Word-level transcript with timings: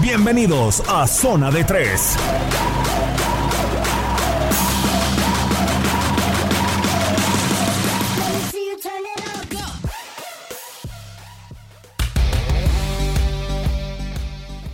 Bienvenidos 0.00 0.82
a 0.88 1.06
Zona 1.06 1.50
de 1.50 1.64
Tres. 1.64 2.16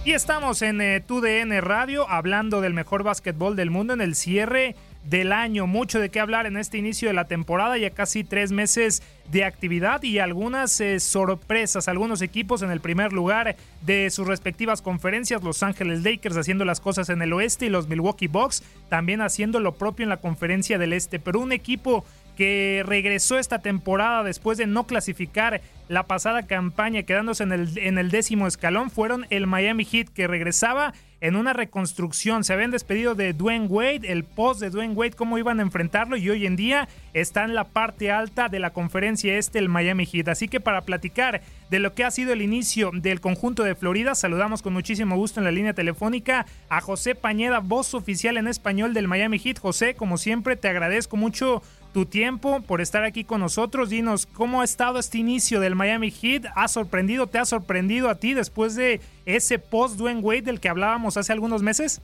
Y 0.05 0.13
estamos 0.13 0.63
en 0.63 0.81
eh, 0.81 1.01
TUDN 1.01 1.61
Radio 1.61 2.09
hablando 2.09 2.61
del 2.61 2.73
mejor 2.73 3.03
básquetbol 3.03 3.57
del 3.57 3.71
mundo 3.71 3.93
en 3.93 4.01
el 4.01 4.15
cierre 4.15 4.77
del 5.09 5.33
año. 5.33 5.67
Mucho 5.67 6.01
de 6.01 6.11
qué 6.11 6.21
hablar 6.21 6.47
en 6.47 6.57
este 6.57 6.79
inicio 6.79 7.09
de 7.09 7.15
la 7.15 7.27
temporada, 7.27 7.79
ya 7.79 7.91
casi 7.91 8.25
tres 8.25 8.53
meses 8.53 9.03
de 9.31 9.45
actividad 9.45 10.03
y 10.03 10.19
algunas 10.19 10.81
eh, 10.81 11.01
sorpresas. 11.01 11.89
Algunos 11.89 12.23
equipos 12.23 12.63
en 12.63 12.71
el 12.71 12.81
primer 12.81 13.13
lugar 13.13 13.57
de 13.83 14.11
sus 14.11 14.27
respectivas 14.27 14.83
conferencias. 14.83 15.43
Los 15.43 15.63
Ángeles 15.63 16.03
Lakers 16.03 16.37
haciendo 16.37 16.65
las 16.65 16.81
cosas 16.81 17.09
en 17.09 17.23
el 17.23 17.33
oeste 17.33 17.67
y 17.67 17.71
los 17.71 17.89
Milwaukee 17.89 18.29
Bucks 18.29 18.63
también 18.89 19.21
haciendo 19.21 19.61
lo 19.61 19.75
propio 19.75 20.05
en 20.05 20.11
la 20.11 20.19
conferencia 20.19 20.79
del 20.79 20.93
este. 20.93 21.19
Pero 21.19 21.41
un 21.41 21.53
equipo 21.53 22.05
que 22.39 22.85
regresó 22.87 23.37
esta 23.37 23.59
temporada 23.59 24.23
después 24.23 24.59
de 24.59 24.69
no 24.69 24.87
clasificar 24.87 25.61
la 25.89 26.05
pasada 26.05 26.47
campaña 26.47 27.03
quedándose 27.03 27.43
en 27.43 27.51
el, 27.51 27.77
en 27.79 27.99
el 27.99 28.13
décimo 28.13 28.47
escalón 28.47 28.93
fueron 28.93 29.27
el 29.31 29.49
Miami 29.49 29.85
Heat 29.85 30.11
que 30.11 30.29
regresaba 30.29 30.95
en 31.21 31.35
una 31.35 31.53
reconstrucción. 31.53 32.45
Se 32.45 32.53
habían 32.53 32.71
despedido 32.71 33.15
de 33.15 33.33
Dwayne 33.33 33.67
Wade, 33.67 34.01
el 34.05 34.23
post 34.25 34.61
de 34.61 34.71
Dwayne 34.71 34.95
Wade, 34.95 35.13
cómo 35.13 35.39
iban 35.39 35.59
a 35.59 35.63
enfrentarlo 35.63 36.17
y 36.17 36.31
hoy 36.31 36.47
en 36.47 36.55
día 36.55 36.89
está 37.13 37.45
en 37.45 37.55
la 37.55 37.65
parte 37.65 38.13
alta 38.13 38.49
de 38.49 38.61
la 38.61 38.71
conferencia 38.71 39.37
este 39.37 39.59
el 39.59 39.69
Miami 39.69 40.07
Heat. 40.07 40.29
Así 40.29 40.47
que 40.47 40.61
para 40.61 40.83
platicar 40.83 41.41
de 41.71 41.81
lo 41.81 41.95
que 41.95 42.05
ha 42.05 42.11
sido 42.11 42.33
el 42.33 42.43
inicio 42.43 42.91
del 42.95 43.21
conjunto 43.21 43.65
de 43.65 43.75
Florida, 43.75 44.15
saludamos 44.15 44.63
con 44.63 44.73
muchísimo 44.73 45.17
gusto 45.17 45.41
en 45.41 45.45
la 45.45 45.51
línea 45.51 45.73
telefónica 45.73 46.47
a 46.69 46.81
José 46.81 47.15
Pañeda, 47.15 47.59
voz 47.59 47.95
oficial 47.95 48.37
en 48.37 48.47
español 48.47 48.95
del 48.95 49.09
Miami 49.09 49.39
Heat. 49.39 49.59
José, 49.59 49.95
como 49.95 50.19
siempre, 50.19 50.55
te 50.57 50.69
agradezco 50.69 51.17
mucho 51.17 51.63
tu 51.93 52.07
tiempo 52.07 52.61
por 52.61 52.81
estar 52.81 53.05
aquí 53.05 53.25
con 53.25 53.41
nosotros. 53.41 53.91
Dinos 53.91 54.27
cómo 54.27 54.61
ha 54.61 54.65
estado 54.65 54.99
este 54.99 55.19
inicio 55.19 55.61
del 55.61 55.75
Miami 55.75 56.11
Heat. 56.11 56.47
¿Ha 56.55 56.69
sorprendido, 56.69 57.27
te 57.27 57.39
ha 57.39 57.45
sorprendido 57.45 58.09
a 58.09 58.17
ti 58.17 58.35
después 58.35 58.75
de 58.75 59.01
ese 59.27 59.59
post 59.59 59.99
Dwayne 59.99 60.21
Wade 60.21 60.43
del 60.43 60.61
que 60.61 60.69
hablábamos 60.69 61.17
hace 61.17 61.33
algunos 61.33 61.63
meses? 61.63 62.01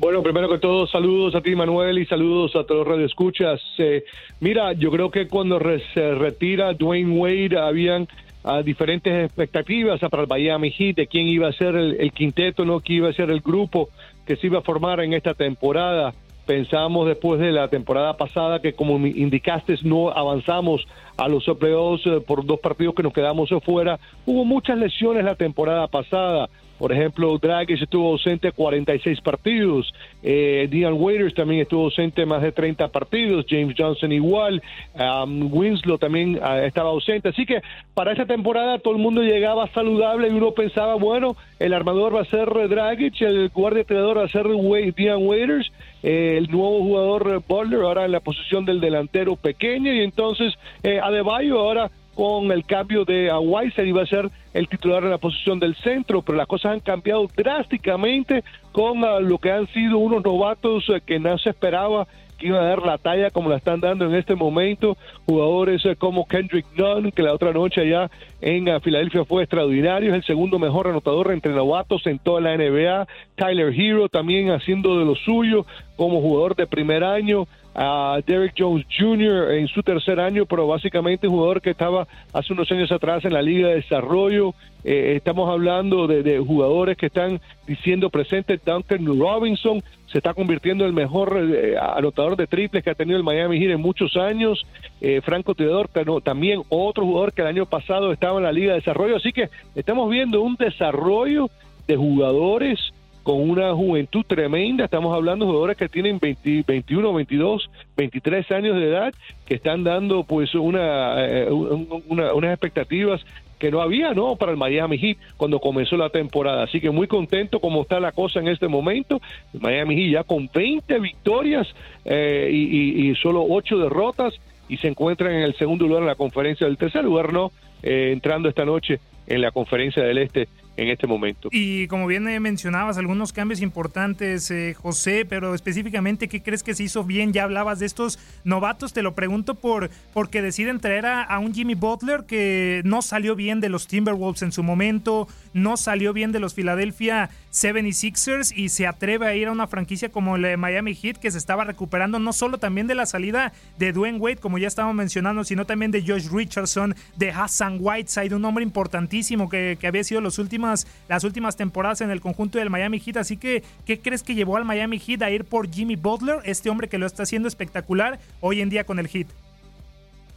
Bueno, 0.00 0.22
primero 0.22 0.48
que 0.48 0.56
todo, 0.56 0.86
saludos 0.86 1.34
a 1.34 1.42
ti, 1.42 1.54
Manuel, 1.54 1.98
y 1.98 2.06
saludos 2.06 2.56
a 2.56 2.64
todos 2.64 2.86
los 2.86 2.88
radioescuchas. 2.88 3.60
Eh, 3.76 4.04
mira, 4.40 4.72
yo 4.72 4.90
creo 4.90 5.10
que 5.10 5.28
cuando 5.28 5.60
se 5.92 6.14
retira 6.14 6.72
Dwayne 6.72 7.18
Wade, 7.18 7.58
habían 7.58 8.08
ah, 8.42 8.62
diferentes 8.62 9.26
expectativas 9.26 10.00
para 10.00 10.22
el 10.22 10.28
Miami 10.28 10.70
Heat 10.70 10.96
de 10.96 11.06
quién 11.06 11.26
iba 11.26 11.48
a 11.48 11.52
ser 11.52 11.76
el, 11.76 12.00
el 12.00 12.12
quinteto, 12.12 12.64
no 12.64 12.80
quién 12.80 12.98
iba 12.98 13.10
a 13.10 13.12
ser 13.12 13.30
el 13.30 13.40
grupo 13.40 13.90
que 14.26 14.36
se 14.36 14.46
iba 14.46 14.60
a 14.60 14.62
formar 14.62 15.00
en 15.00 15.12
esta 15.12 15.34
temporada. 15.34 16.14
Pensamos 16.46 17.06
después 17.06 17.40
de 17.40 17.52
la 17.52 17.68
temporada 17.68 18.16
pasada 18.16 18.60
que, 18.60 18.72
como 18.72 18.96
indicaste, 19.06 19.76
no 19.82 20.10
avanzamos 20.10 20.86
a 21.16 21.28
los 21.28 21.44
playoffs 21.58 22.06
eh, 22.06 22.20
por 22.20 22.44
dos 22.44 22.60
partidos 22.60 22.94
que 22.94 23.02
nos 23.02 23.12
quedamos 23.12 23.52
afuera. 23.52 23.98
Hubo 24.26 24.44
muchas 24.44 24.78
lesiones 24.78 25.24
la 25.24 25.34
temporada 25.34 25.86
pasada. 25.86 26.48
Por 26.80 26.92
ejemplo, 26.92 27.36
Dragic 27.36 27.82
estuvo 27.82 28.08
ausente 28.08 28.52
46 28.52 29.20
partidos. 29.20 29.92
Eh, 30.22 30.66
Waiters 30.90 31.34
también 31.34 31.60
estuvo 31.60 31.84
ausente 31.84 32.24
más 32.24 32.40
de 32.40 32.52
30 32.52 32.88
partidos. 32.88 33.44
James 33.46 33.74
Johnson 33.76 34.10
igual. 34.10 34.62
Um, 34.94 35.52
Winslow 35.52 35.98
también 35.98 36.40
ah, 36.42 36.64
estaba 36.64 36.88
ausente. 36.88 37.28
Así 37.28 37.44
que 37.44 37.60
para 37.92 38.12
esta 38.12 38.24
temporada 38.24 38.78
todo 38.78 38.94
el 38.94 39.02
mundo 39.02 39.20
llegaba 39.20 39.68
saludable 39.74 40.28
y 40.28 40.30
uno 40.30 40.52
pensaba, 40.52 40.94
bueno, 40.94 41.36
el 41.58 41.74
armador 41.74 42.16
va 42.16 42.22
a 42.22 42.24
ser 42.24 42.48
Dragic, 42.48 43.20
el 43.20 43.50
guardia 43.50 43.84
tirador 43.84 44.16
va 44.16 44.24
a 44.24 44.28
ser 44.28 44.46
Dion 44.48 45.26
Waiters, 45.26 45.70
eh, 46.02 46.36
el 46.38 46.50
nuevo 46.50 46.80
jugador 46.80 47.30
eh, 47.30 47.44
Butler 47.46 47.80
ahora 47.82 48.04
en 48.04 48.12
la 48.12 48.20
posición 48.20 48.64
del 48.64 48.80
delantero 48.80 49.36
pequeño 49.36 49.92
y 49.92 50.00
entonces 50.00 50.54
eh, 50.82 51.00
Adebayo 51.00 51.58
ahora 51.58 51.90
con 52.20 52.52
el 52.52 52.66
cambio 52.66 53.06
de 53.06 53.32
Weiser 53.32 53.86
iba 53.86 54.02
a 54.02 54.06
ser 54.06 54.28
el 54.52 54.68
titular 54.68 55.02
en 55.02 55.08
la 55.08 55.16
posición 55.16 55.58
del 55.58 55.74
centro, 55.76 56.20
pero 56.20 56.36
las 56.36 56.46
cosas 56.46 56.72
han 56.72 56.80
cambiado 56.80 57.26
drásticamente 57.34 58.44
con 58.72 59.02
ah, 59.06 59.20
lo 59.20 59.38
que 59.38 59.50
han 59.50 59.66
sido 59.68 59.96
unos 59.96 60.22
novatos 60.22 60.84
eh, 60.90 61.00
que 61.00 61.18
no 61.18 61.38
se 61.38 61.48
esperaba 61.48 62.06
que 62.36 62.48
iban 62.48 62.62
a 62.62 62.68
dar 62.68 62.82
la 62.82 62.98
talla 62.98 63.30
como 63.30 63.48
la 63.48 63.56
están 63.56 63.80
dando 63.80 64.04
en 64.04 64.14
este 64.14 64.34
momento. 64.34 64.98
Jugadores 65.24 65.82
eh, 65.86 65.96
como 65.96 66.26
Kendrick 66.26 66.66
Nunn, 66.76 67.10
que 67.10 67.22
la 67.22 67.32
otra 67.32 67.52
noche 67.52 67.80
allá 67.80 68.10
en 68.42 68.68
uh, 68.68 68.80
Filadelfia 68.80 69.24
fue 69.24 69.44
extraordinario, 69.44 70.10
es 70.10 70.16
el 70.16 70.24
segundo 70.24 70.58
mejor 70.58 70.88
anotador 70.88 71.32
entre 71.32 71.54
novatos 71.54 72.06
en 72.06 72.18
toda 72.18 72.42
la 72.42 72.54
NBA. 72.54 73.08
Tyler 73.34 73.72
Hero 73.74 74.10
también 74.10 74.50
haciendo 74.50 74.98
de 74.98 75.06
lo 75.06 75.14
suyo 75.14 75.64
como 75.96 76.20
jugador 76.20 76.54
de 76.54 76.66
primer 76.66 77.02
año 77.02 77.46
a 77.74 78.20
Derek 78.26 78.54
Jones 78.58 78.84
Jr. 78.98 79.52
en 79.52 79.68
su 79.68 79.82
tercer 79.82 80.20
año, 80.20 80.46
pero 80.46 80.66
básicamente 80.66 81.28
un 81.28 81.34
jugador 81.34 81.60
que 81.60 81.70
estaba 81.70 82.06
hace 82.32 82.52
unos 82.52 82.70
años 82.72 82.90
atrás 82.90 83.24
en 83.24 83.32
la 83.32 83.42
Liga 83.42 83.68
de 83.68 83.76
Desarrollo. 83.76 84.54
Eh, 84.82 85.14
estamos 85.16 85.48
hablando 85.50 86.06
de, 86.06 86.22
de, 86.22 86.38
jugadores 86.38 86.96
que 86.96 87.06
están 87.06 87.40
diciendo 87.66 88.10
presente. 88.10 88.58
Duncan 88.64 89.06
Robinson 89.06 89.82
se 90.10 90.18
está 90.18 90.34
convirtiendo 90.34 90.84
en 90.84 90.88
el 90.88 90.94
mejor 90.94 91.38
eh, 91.38 91.76
anotador 91.78 92.36
de 92.36 92.46
triples 92.46 92.82
que 92.82 92.90
ha 92.90 92.94
tenido 92.94 93.16
el 93.16 93.24
Miami 93.24 93.60
Heat 93.60 93.72
en 93.72 93.80
muchos 93.80 94.16
años. 94.16 94.66
Eh, 95.00 95.20
Franco 95.22 95.54
Tirador, 95.54 95.88
también 96.22 96.62
otro 96.68 97.04
jugador 97.04 97.32
que 97.32 97.42
el 97.42 97.48
año 97.48 97.66
pasado 97.66 98.12
estaba 98.12 98.38
en 98.38 98.44
la 98.44 98.52
Liga 98.52 98.72
de 98.72 98.80
Desarrollo. 98.80 99.16
Así 99.16 99.32
que 99.32 99.48
estamos 99.74 100.10
viendo 100.10 100.42
un 100.42 100.56
desarrollo 100.56 101.48
de 101.86 101.96
jugadores 101.96 102.92
con 103.22 103.48
una 103.48 103.74
juventud 103.74 104.24
tremenda. 104.26 104.84
Estamos 104.84 105.14
hablando 105.14 105.44
de 105.44 105.50
jugadores 105.50 105.76
que 105.76 105.88
tienen 105.88 106.18
20, 106.18 106.64
21, 106.66 107.12
22, 107.12 107.70
23 107.96 108.50
años 108.52 108.76
de 108.76 108.88
edad, 108.88 109.14
que 109.46 109.54
están 109.54 109.84
dando 109.84 110.24
pues 110.24 110.54
eh, 110.54 110.58
una, 110.58 112.34
unas 112.34 112.50
expectativas 112.52 113.24
que 113.60 113.70
no 113.70 113.82
había, 113.82 114.14
¿no? 114.14 114.36
Para 114.36 114.52
el 114.52 114.58
Miami 114.58 114.98
Heat 114.98 115.18
cuando 115.36 115.60
comenzó 115.60 115.96
la 115.96 116.08
temporada. 116.08 116.64
Así 116.64 116.80
que 116.80 116.90
muy 116.90 117.06
contento 117.06 117.60
como 117.60 117.82
está 117.82 118.00
la 118.00 118.10
cosa 118.10 118.40
en 118.40 118.48
este 118.48 118.68
momento. 118.68 119.20
El 119.52 119.60
Miami 119.60 119.96
Heat 119.96 120.12
ya 120.12 120.24
con 120.24 120.50
20 120.52 120.98
victorias 120.98 121.68
eh, 122.04 122.48
y, 122.50 123.10
y, 123.10 123.14
solo 123.16 123.44
8 123.48 123.78
derrotas 123.78 124.34
y 124.68 124.78
se 124.78 124.88
encuentran 124.88 125.32
en 125.32 125.42
el 125.42 125.54
segundo 125.54 125.86
lugar 125.86 126.02
en 126.02 126.08
la 126.08 126.14
conferencia 126.14 126.66
del 126.66 126.78
tercer 126.78 127.04
lugar, 127.04 127.32
¿no? 127.32 127.52
Eh, 127.82 128.10
entrando 128.12 128.48
esta 128.48 128.64
noche 128.64 128.98
en 129.26 129.42
la 129.42 129.52
conferencia 129.52 130.02
del 130.02 130.18
Este 130.18 130.48
en 130.80 130.88
este 130.88 131.06
momento. 131.06 131.50
Y 131.52 131.86
como 131.88 132.06
bien 132.06 132.24
mencionabas, 132.40 132.96
algunos 132.96 133.34
cambios 133.34 133.60
importantes, 133.60 134.50
eh, 134.50 134.74
José, 134.74 135.26
pero 135.26 135.54
específicamente, 135.54 136.26
¿qué 136.26 136.42
crees 136.42 136.62
que 136.62 136.74
se 136.74 136.84
hizo 136.84 137.04
bien? 137.04 137.34
Ya 137.34 137.44
hablabas 137.44 137.80
de 137.80 137.86
estos 137.86 138.18
novatos, 138.44 138.94
te 138.94 139.02
lo 139.02 139.14
pregunto 139.14 139.56
por 139.56 139.90
porque 140.14 140.40
deciden 140.40 140.80
traer 140.80 141.04
a, 141.04 141.38
un 141.38 141.52
Jimmy 141.52 141.74
Butler 141.74 142.24
que 142.24 142.80
no 142.84 143.02
salió 143.02 143.36
bien 143.36 143.60
de 143.60 143.68
los 143.68 143.88
Timberwolves 143.88 144.40
en 144.40 144.52
su 144.52 144.62
momento, 144.62 145.28
no 145.52 145.76
salió 145.76 146.12
bien 146.12 146.32
de 146.32 146.40
los 146.40 146.54
Philadelphia 146.54 147.30
76ers 147.52 148.52
y 148.54 148.68
se 148.68 148.86
atreve 148.86 149.26
a 149.26 149.34
ir 149.34 149.48
a 149.48 149.52
una 149.52 149.66
franquicia 149.66 150.10
como 150.10 150.36
el 150.36 150.56
Miami 150.58 150.94
Heat 150.94 151.16
que 151.16 151.30
se 151.30 151.38
estaba 151.38 151.64
recuperando 151.64 152.18
no 152.18 152.32
solo 152.32 152.58
también 152.58 152.86
de 152.86 152.94
la 152.94 153.06
salida 153.06 153.52
de 153.78 153.92
Dwayne 153.92 154.18
Wade, 154.18 154.36
como 154.36 154.58
ya 154.58 154.68
estábamos 154.68 154.96
mencionando, 154.96 155.44
sino 155.44 155.64
también 155.64 155.90
de 155.90 156.02
Josh 156.02 156.28
Richardson, 156.30 156.94
de 157.16 157.30
Hassan 157.30 157.78
Whiteside, 157.80 158.34
un 158.34 158.44
hombre 158.44 158.64
importantísimo 158.64 159.48
que, 159.48 159.76
que 159.80 159.86
había 159.86 160.04
sido 160.04 160.20
los 160.20 160.38
últimos 160.38 160.86
las 161.08 161.24
últimas 161.24 161.56
temporadas 161.56 162.00
en 162.00 162.10
el 162.10 162.20
conjunto 162.20 162.58
del 162.58 162.70
Miami 162.70 163.00
Heat. 163.00 163.16
Así 163.16 163.36
que, 163.36 163.62
¿qué 163.84 164.00
crees 164.00 164.22
que 164.22 164.34
llevó 164.34 164.56
al 164.56 164.64
Miami 164.64 164.98
Heat 164.98 165.22
a 165.22 165.30
ir 165.30 165.44
por 165.44 165.70
Jimmy 165.70 165.96
Butler, 165.96 166.38
este 166.44 166.70
hombre 166.70 166.88
que 166.88 166.98
lo 166.98 167.06
está 167.06 167.24
haciendo 167.24 167.48
espectacular 167.48 168.18
hoy 168.40 168.60
en 168.60 168.70
día 168.70 168.84
con 168.84 168.98
el 168.98 169.08
Heat? 169.08 169.28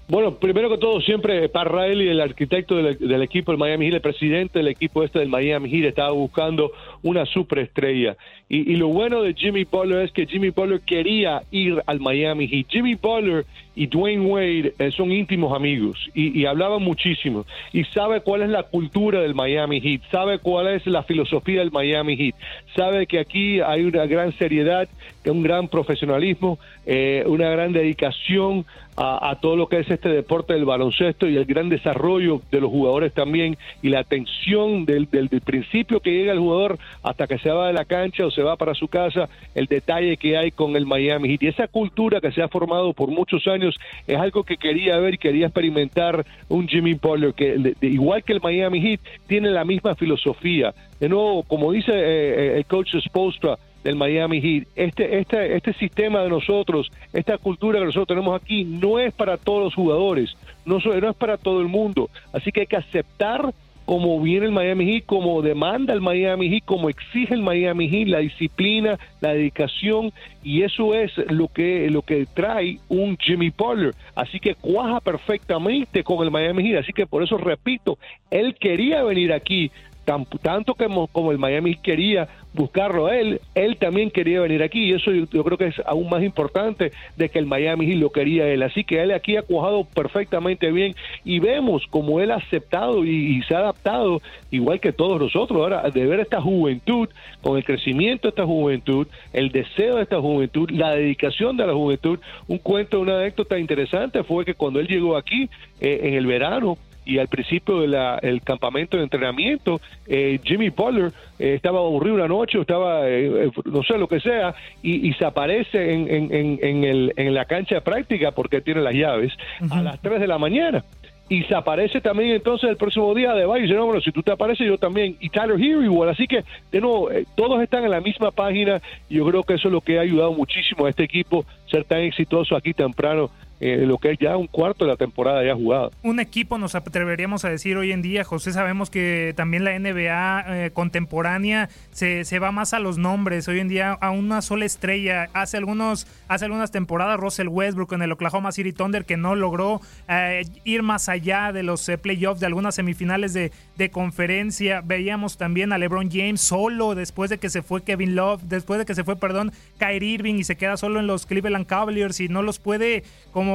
Bueno, 0.06 0.36
primero 0.36 0.70
que 0.70 0.78
todo, 0.78 1.00
siempre 1.00 1.48
Parraeli, 1.48 2.10
el 2.10 2.20
arquitecto 2.20 2.76
del, 2.76 3.22
equipo 3.22 3.54
del 3.54 3.60
Miami 3.60 3.86
Heat, 3.86 3.96
el 3.96 4.02
presidente 4.02 4.60
del 4.60 4.68
equipo 4.68 5.02
este 5.02 5.20
del 5.20 5.30
Miami 5.30 5.70
Heat, 5.70 5.86
estaba 5.86 6.12
buscando 6.12 6.72
una 7.04 7.26
superestrella. 7.26 8.18
Y, 8.50 8.74
y 8.74 8.76
lo 8.76 8.90
bueno 8.90 9.22
de 9.22 9.34
Jimmy 9.34 9.64
Butler 9.64 10.02
es 10.02 10.12
que 10.12 10.26
Jimmy 10.26 10.50
Butler 10.50 10.82
quería 10.82 11.44
ir 11.52 11.82
al 11.86 12.02
Miami 12.02 12.50
Heat. 12.50 12.66
Jimmy 12.68 12.96
Butler 12.96 13.46
y 13.76 13.88
Dwayne 13.88 14.26
Wade 14.26 14.74
eh, 14.78 14.92
son 14.92 15.12
íntimos 15.12 15.54
amigos 15.54 15.98
y, 16.14 16.40
y, 16.40 16.46
hablaban 16.46 16.84
muchísimo. 16.84 17.46
Y 17.72 17.86
sabe 17.86 18.22
cuál 18.22 18.44
es 18.44 18.50
la 18.50 18.64
cultura 18.64 19.22
del 19.22 19.34
Miami 19.34 19.80
Heat, 19.82 20.02
sabe 20.12 20.40
cuál 20.40 20.68
es 20.68 20.86
la 20.86 21.04
filosofía 21.04 21.60
del 21.60 21.72
Miami 21.72 22.16
Heat, 22.18 22.36
sabe 22.76 23.08
que 23.08 23.20
aquí 23.20 23.62
hay 23.62 23.84
una 23.84 24.06
gran 24.06 24.34
seriedad, 24.34 24.88
un 25.32 25.44
gran 25.44 25.68
profesionalismo, 25.68 26.60
eh, 26.86 27.24
una 27.28 27.50
gran 27.50 27.74
dedicación 27.74 28.66
a, 28.96 29.38
todo 29.42 29.56
lo 29.56 29.68
que 29.68 29.80
es 29.80 29.90
este 29.90 30.10
deporte 30.10 30.54
del 30.54 30.66
baloncesto 30.66 31.28
y 31.28 31.38
el 31.38 31.46
gran 31.46 31.70
desarrollo 31.70 32.42
de 32.52 32.62
los 32.62 32.70
jugadores 32.70 33.14
también 33.14 33.58
y 33.82 33.90
la 33.90 34.00
atención 34.00 34.86
del, 34.86 35.08
principio 35.44 36.00
que 36.00 36.12
llega 36.12 36.34
el 36.34 36.40
jugador 36.40 36.78
hasta 37.02 37.28
que 37.28 37.40
se 37.40 37.50
va 37.50 37.68
de 37.68 37.74
la 37.74 37.86
cancha 37.86 38.26
o 38.26 38.32
se 38.32 38.44
va 38.44 38.56
para 38.56 38.74
su 38.74 38.88
casa, 38.88 39.30
el 39.56 39.66
detalle 39.66 40.18
que 40.18 40.38
hay 40.38 40.52
con 40.52 40.76
el 40.76 40.86
Miami 40.86 41.30
Heat. 41.30 41.44
Y 41.44 41.48
esa 41.48 41.68
cultura 41.68 42.22
que 42.22 42.32
se 42.32 42.42
ha 42.42 42.48
formado 42.48 42.94
por 42.94 43.10
muchos 43.10 43.48
años 43.48 43.76
es 44.08 44.18
algo 44.18 44.44
que 44.44 44.58
quería 44.58 44.98
ver, 44.98 45.18
quería 45.18 45.48
experimentar 45.48 46.26
un 46.50 46.68
Jimmy 46.68 46.94
Butler, 46.94 47.34
que 47.34 47.76
igual 47.82 48.24
que 48.24 48.34
el 48.34 48.42
Miami 48.42 48.82
Heat, 48.82 49.00
tiene 49.28 49.50
la 49.50 49.66
misma 49.66 49.96
filosofía. 49.96 50.74
De 51.00 51.10
nuevo, 51.10 51.44
como 51.44 51.72
dice 51.72 51.92
eh, 51.92 52.04
eh, 52.04 52.58
el 52.58 52.66
coach 52.66 52.96
Spostra, 53.02 53.58
del 53.84 53.96
Miami 53.96 54.42
Heat. 54.42 54.68
Este, 54.76 55.20
este, 55.20 55.56
este 55.56 55.74
sistema 55.74 56.22
de 56.22 56.30
nosotros, 56.30 56.92
esta 57.12 57.38
cultura 57.38 57.80
que 57.80 57.86
nosotros 57.86 58.08
tenemos 58.08 58.42
aquí, 58.42 58.64
no 58.64 59.00
es 59.00 59.14
para 59.14 59.38
todos 59.38 59.64
los 59.64 59.76
jugadores, 59.76 60.36
no, 60.66 60.80
no 60.80 61.10
es 61.10 61.16
para 61.16 61.38
todo 61.38 61.62
el 61.62 61.68
mundo. 61.68 62.10
Así 62.32 62.52
que 62.52 62.62
hay 62.62 62.68
que 62.68 62.78
aceptar 62.78 63.54
como 63.86 64.20
viene 64.22 64.46
el 64.46 64.52
Miami 64.52 64.86
Heat, 64.86 65.06
como 65.06 65.42
demanda 65.42 65.94
el 65.94 66.02
Miami 66.02 66.50
Heat, 66.50 66.64
como 66.66 66.90
exige 66.90 67.34
el 67.34 67.42
Miami 67.42 67.90
Heat, 67.90 68.08
la 68.08 68.20
disciplina, 68.20 68.98
la 69.20 69.34
dedicación, 69.34 70.14
y 70.42 70.62
eso 70.62 70.94
es 70.94 71.12
lo 71.30 71.48
que, 71.50 71.90
lo 71.90 72.02
que 72.02 72.26
trae 72.26 72.80
un 72.88 73.18
Jimmy 73.18 73.52
Butler. 73.56 73.94
Así 74.16 74.40
que 74.40 74.56
cuaja 74.56 75.00
perfectamente 75.02 76.04
con 76.04 76.24
el 76.24 76.32
Miami 76.32 76.64
Heat. 76.64 76.84
Así 76.84 76.94
que 76.94 77.06
por 77.06 77.24
eso 77.24 77.38
repito, 77.38 77.98
él 78.32 78.56
quería 78.56 79.04
venir 79.04 79.34
aquí, 79.34 79.72
tanto 80.04 80.76
como, 80.76 81.08
como 81.08 81.32
el 81.32 81.38
Miami 81.38 81.76
quería 81.76 82.28
buscarlo 82.54 83.08
a 83.08 83.18
él, 83.18 83.42
él 83.56 83.78
también 83.78 84.12
quería 84.12 84.42
venir 84.42 84.62
aquí 84.62 84.84
y 84.86 84.94
eso 84.94 85.12
yo, 85.12 85.44
creo 85.44 85.58
que 85.58 85.68
es 85.68 85.82
aún 85.86 86.10
más 86.10 86.24
importante 86.24 86.92
de 87.18 87.30
que 87.30 87.40
el 87.40 87.46
Miami 87.46 87.96
lo 87.96 88.12
quería 88.12 88.48
él. 88.48 88.64
Así 88.64 88.84
que 88.84 89.02
él 89.02 89.12
aquí 89.12 89.38
ha 89.38 89.42
cuajado 89.42 89.86
perfectamente 89.86 90.72
bien 90.72 90.96
y 91.26 91.40
vemos 91.40 91.84
como 91.90 92.20
él 92.20 92.32
ha 92.32 92.36
aceptado 92.36 93.04
y, 93.04 93.42
se 93.44 93.56
ha 93.56 93.60
adaptado 93.60 94.22
igual 94.52 94.80
que 94.80 94.94
todos 94.94 95.20
nosotros 95.20 95.60
ahora 95.60 95.90
de 95.90 96.06
ver 96.06 96.20
esta 96.20 96.40
juventud, 96.42 97.10
con 97.42 97.58
el 97.58 97.66
crecimiento 97.66 98.28
de 98.28 98.30
esta 98.30 98.46
juventud, 98.46 99.08
el 99.34 99.50
deseo 99.50 99.98
de 99.98 100.04
esta 100.04 100.22
juventud, 100.22 100.70
la 100.70 100.92
dedicación 100.92 101.58
de 101.58 101.68
la 101.68 101.74
juventud. 101.74 102.20
Un 102.48 102.60
cuento, 102.60 103.00
una 103.00 103.18
anécdota 103.18 103.58
interesante 103.58 104.24
fue 104.24 104.46
que 104.46 104.54
cuando 104.54 104.80
él 104.80 104.88
llegó 104.88 105.18
aquí 105.18 105.50
eh, 105.82 106.02
en 106.04 106.14
el 106.14 106.26
verano, 106.26 106.78
y 107.06 107.18
al 107.18 107.28
principio 107.28 107.82
del 107.82 108.42
campamento 108.44 108.98
de 108.98 109.04
entrenamiento, 109.04 109.82
eh, 110.08 110.40
Jimmy 110.44 110.70
Butler 110.70 111.12
eh, 111.40 111.56
estaba 111.56 111.80
aburrido 111.80 112.16
una 112.16 112.28
noche, 112.28 112.60
estaba, 112.60 113.10
eh, 113.10 113.52
no 113.66 113.84
sé, 113.84 113.98
lo 113.98 114.08
que 114.08 114.20
sea, 114.20 114.56
y, 114.82 115.14
se 115.14 115.26
aparece 115.26 115.94
en, 115.94 116.10
en, 116.10 116.60
en, 116.62 116.84
el, 116.84 117.14
en 117.16 117.34
la 117.34 117.46
cancha 117.46 117.76
de 117.76 117.82
práctica 117.82 118.32
porque 118.32 118.62
tiene 118.62 118.82
las 118.82 118.94
llaves 118.94 119.34
a 119.70 119.82
las 119.82 120.02
3 120.02 120.20
de 120.20 120.28
la 120.28 120.38
mañana. 120.38 120.84
Y 121.30 121.44
se 121.44 121.56
aparece 121.56 122.02
también 122.02 122.32
entonces 122.32 122.70
el 122.70 122.76
próximo 122.78 123.14
día 123.16 123.34
de 123.34 123.48
y 123.58 123.62
dice, 123.62 123.74
no, 123.76 123.86
bueno, 123.86 124.02
si 124.02 124.12
tú 124.12 124.22
te 124.22 124.32
apareces 124.32 124.68
yo 124.68 124.78
también, 124.78 125.16
y 125.20 125.30
Tyler 125.30 125.60
Hero 125.60 125.82
igual, 125.82 126.10
así 126.10 126.28
que 126.28 126.44
de 126.72 126.82
nuevo, 126.82 127.10
todos 127.36 127.62
están 127.62 127.84
en 127.86 127.92
la 127.92 128.02
misma 128.02 128.32
página. 128.32 128.82
Y 129.10 129.16
yo 129.16 129.26
creo 129.26 129.44
que 129.44 129.54
eso 129.54 129.70
es 129.70 129.72
lo 129.72 129.82
que 129.82 129.98
ha 129.98 130.02
ayudado 130.02 130.34
muchísimo 130.34 130.86
a 130.86 130.90
este 130.90 131.04
equipo 131.04 131.46
ser 131.68 131.86
tan 131.86 132.00
exitoso 132.00 132.56
aquí 132.56 132.74
temprano 132.74 133.32
eh, 133.66 133.86
lo 133.86 133.98
que 133.98 134.12
es 134.12 134.20
ya 134.20 134.36
un 134.36 134.48
cuarto 134.48 134.84
de 134.84 134.92
la 134.92 134.98
temporada 134.98 135.42
ya 135.42 135.56
jugada. 135.56 135.90
Un 136.02 136.20
equipo 136.20 136.58
nos 136.58 136.76
atreveríamos 136.76 137.46
a 137.46 137.50
decir 137.50 137.78
hoy 137.78 137.94
en 137.94 138.02
día, 138.02 138.26
José, 138.26 138.52
sabemos 138.52 138.90
que 138.90 139.32
también 139.38 139.64
la 139.64 139.80
NBA 139.80 140.66
eh, 140.66 140.72
contemporánea 140.72 141.70
se, 141.92 142.26
se, 142.26 142.40
va 142.40 142.52
más 142.52 142.74
a 142.74 142.80
los 142.80 142.98
nombres, 142.98 143.48
hoy 143.48 143.62
en 143.62 143.70
día 143.70 143.94
a 143.94 144.12
una 144.12 144.42
sola 144.42 144.66
estrella. 144.66 145.30
Hace, 145.32 145.56
algunos, 145.56 146.08
hace 146.28 146.44
algunas 146.44 146.72
temporadas 146.72 147.18
Russell 147.18 147.48
Westbrook 147.48 147.94
en 147.94 148.02
el 148.02 148.12
Oklahoma 148.12 148.52
City 148.52 148.74
Thunder 148.74 149.06
que 149.06 149.16
no 149.16 149.34
logró 149.34 149.80
eh, 150.10 150.44
ir 150.66 150.84
más 150.84 151.08
allá 151.08 151.54
de 151.54 151.64
los 151.64 151.90
playoffs 152.02 152.42
de 152.42 152.48
algunas 152.48 152.76
semifinales 152.76 153.34
de, 153.34 153.54
de 153.78 153.90
conferencia. 153.92 154.82
Veíamos 154.82 155.38
también 155.38 155.72
a 155.72 155.78
LeBron 155.78 156.12
James 156.12 156.42
solo 156.42 156.96
después 156.96 157.30
de 157.30 157.38
que 157.38 157.50
se 157.50 157.62
fue 157.62 157.82
Kevin 157.82 158.18
Love, 158.18 158.42
después 158.44 158.78
de 158.78 158.86
que 158.86 158.94
se 158.94 159.06
fue, 159.06 159.16
perdón, 159.16 159.54
Kyrie 159.78 160.16
Irving 160.16 160.36
y 160.36 160.44
se 160.44 160.58
queda 160.58 160.76
solo 160.76 161.00
en 161.00 161.08
los 161.08 161.26
Cleveland 161.26 161.66
Cavaliers 161.66 162.20
y 162.20 162.28
no 162.28 162.42
los 162.42 162.60
puede 162.60 163.06
como 163.32 163.53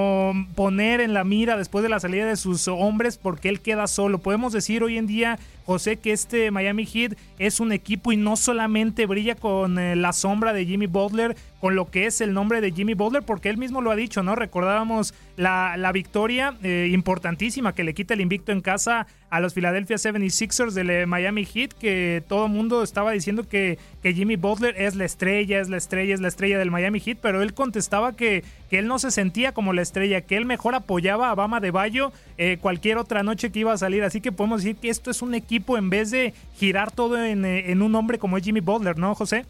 poner 0.54 1.00
en 1.00 1.14
la 1.14 1.24
mira 1.24 1.56
después 1.56 1.82
de 1.82 1.88
la 1.88 2.00
salida 2.00 2.26
de 2.26 2.36
sus 2.36 2.68
hombres 2.68 3.18
porque 3.18 3.48
él 3.48 3.60
queda 3.60 3.86
solo. 3.86 4.18
Podemos 4.18 4.52
decir 4.52 4.82
hoy 4.82 4.98
en 4.98 5.06
día, 5.06 5.38
José, 5.68 5.98
que 5.98 6.12
este 6.12 6.50
Miami 6.50 6.86
Heat 6.86 7.12
es 7.38 7.60
un 7.60 7.72
equipo 7.72 8.10
y 8.10 8.16
no 8.16 8.36
solamente 8.36 9.04
brilla 9.04 9.34
con 9.34 9.78
eh, 9.78 9.96
la 9.96 10.14
sombra 10.14 10.54
de 10.54 10.64
Jimmy 10.64 10.86
Butler, 10.86 11.36
con 11.60 11.74
lo 11.74 11.90
que 11.90 12.06
es 12.06 12.22
el 12.22 12.32
nombre 12.32 12.62
de 12.62 12.72
Jimmy 12.72 12.94
Butler, 12.94 13.22
porque 13.22 13.50
él 13.50 13.58
mismo 13.58 13.82
lo 13.82 13.90
ha 13.90 13.96
dicho, 13.96 14.22
¿no? 14.22 14.34
Recordábamos 14.34 15.12
la, 15.36 15.76
la 15.76 15.92
victoria 15.92 16.54
eh, 16.62 16.88
importantísima 16.90 17.74
que 17.74 17.84
le 17.84 17.92
quita 17.92 18.14
el 18.14 18.22
invicto 18.22 18.50
en 18.50 18.62
casa 18.62 19.06
a 19.28 19.40
los 19.40 19.52
Philadelphia 19.52 19.96
76ers 19.96 20.70
del 20.70 20.88
eh, 20.88 21.06
Miami 21.06 21.44
Heat, 21.44 21.74
que 21.74 22.22
todo 22.26 22.46
el 22.46 22.52
mundo 22.52 22.82
estaba 22.82 23.12
diciendo 23.12 23.46
que, 23.46 23.78
que 24.02 24.14
Jimmy 24.14 24.36
Butler 24.36 24.74
es 24.78 24.94
la 24.94 25.04
estrella, 25.04 25.60
es 25.60 25.68
la 25.68 25.76
estrella, 25.76 26.14
es 26.14 26.20
la 26.20 26.28
estrella 26.28 26.58
del 26.58 26.70
Miami 26.70 27.00
Heat, 27.00 27.18
pero 27.20 27.42
él 27.42 27.52
contestaba 27.52 28.16
que, 28.16 28.42
que 28.70 28.78
él 28.78 28.86
no 28.86 28.98
se 28.98 29.10
sentía 29.10 29.52
como 29.52 29.74
la 29.74 29.82
estrella, 29.82 30.22
que 30.22 30.36
él 30.36 30.46
mejor 30.46 30.74
apoyaba 30.74 31.30
a 31.30 31.34
Bama 31.34 31.60
de 31.60 31.70
Bayo 31.70 32.10
eh, 32.38 32.56
cualquier 32.60 32.96
otra 32.96 33.22
noche 33.22 33.50
que 33.50 33.60
iba 33.60 33.72
a 33.72 33.78
salir. 33.78 34.02
Así 34.02 34.20
que 34.20 34.32
podemos 34.32 34.62
decir 34.62 34.76
que 34.76 34.88
esto 34.88 35.10
es 35.10 35.20
un 35.20 35.34
equipo 35.34 35.57
en 35.76 35.90
vez 35.90 36.10
de 36.10 36.32
girar 36.56 36.90
todo 36.90 37.22
en, 37.24 37.44
en 37.44 37.82
un 37.82 37.94
hombre 37.94 38.18
como 38.18 38.36
es 38.36 38.44
Jimmy 38.44 38.60
Butler, 38.60 38.96
¿no, 38.96 39.14
José? 39.14 39.44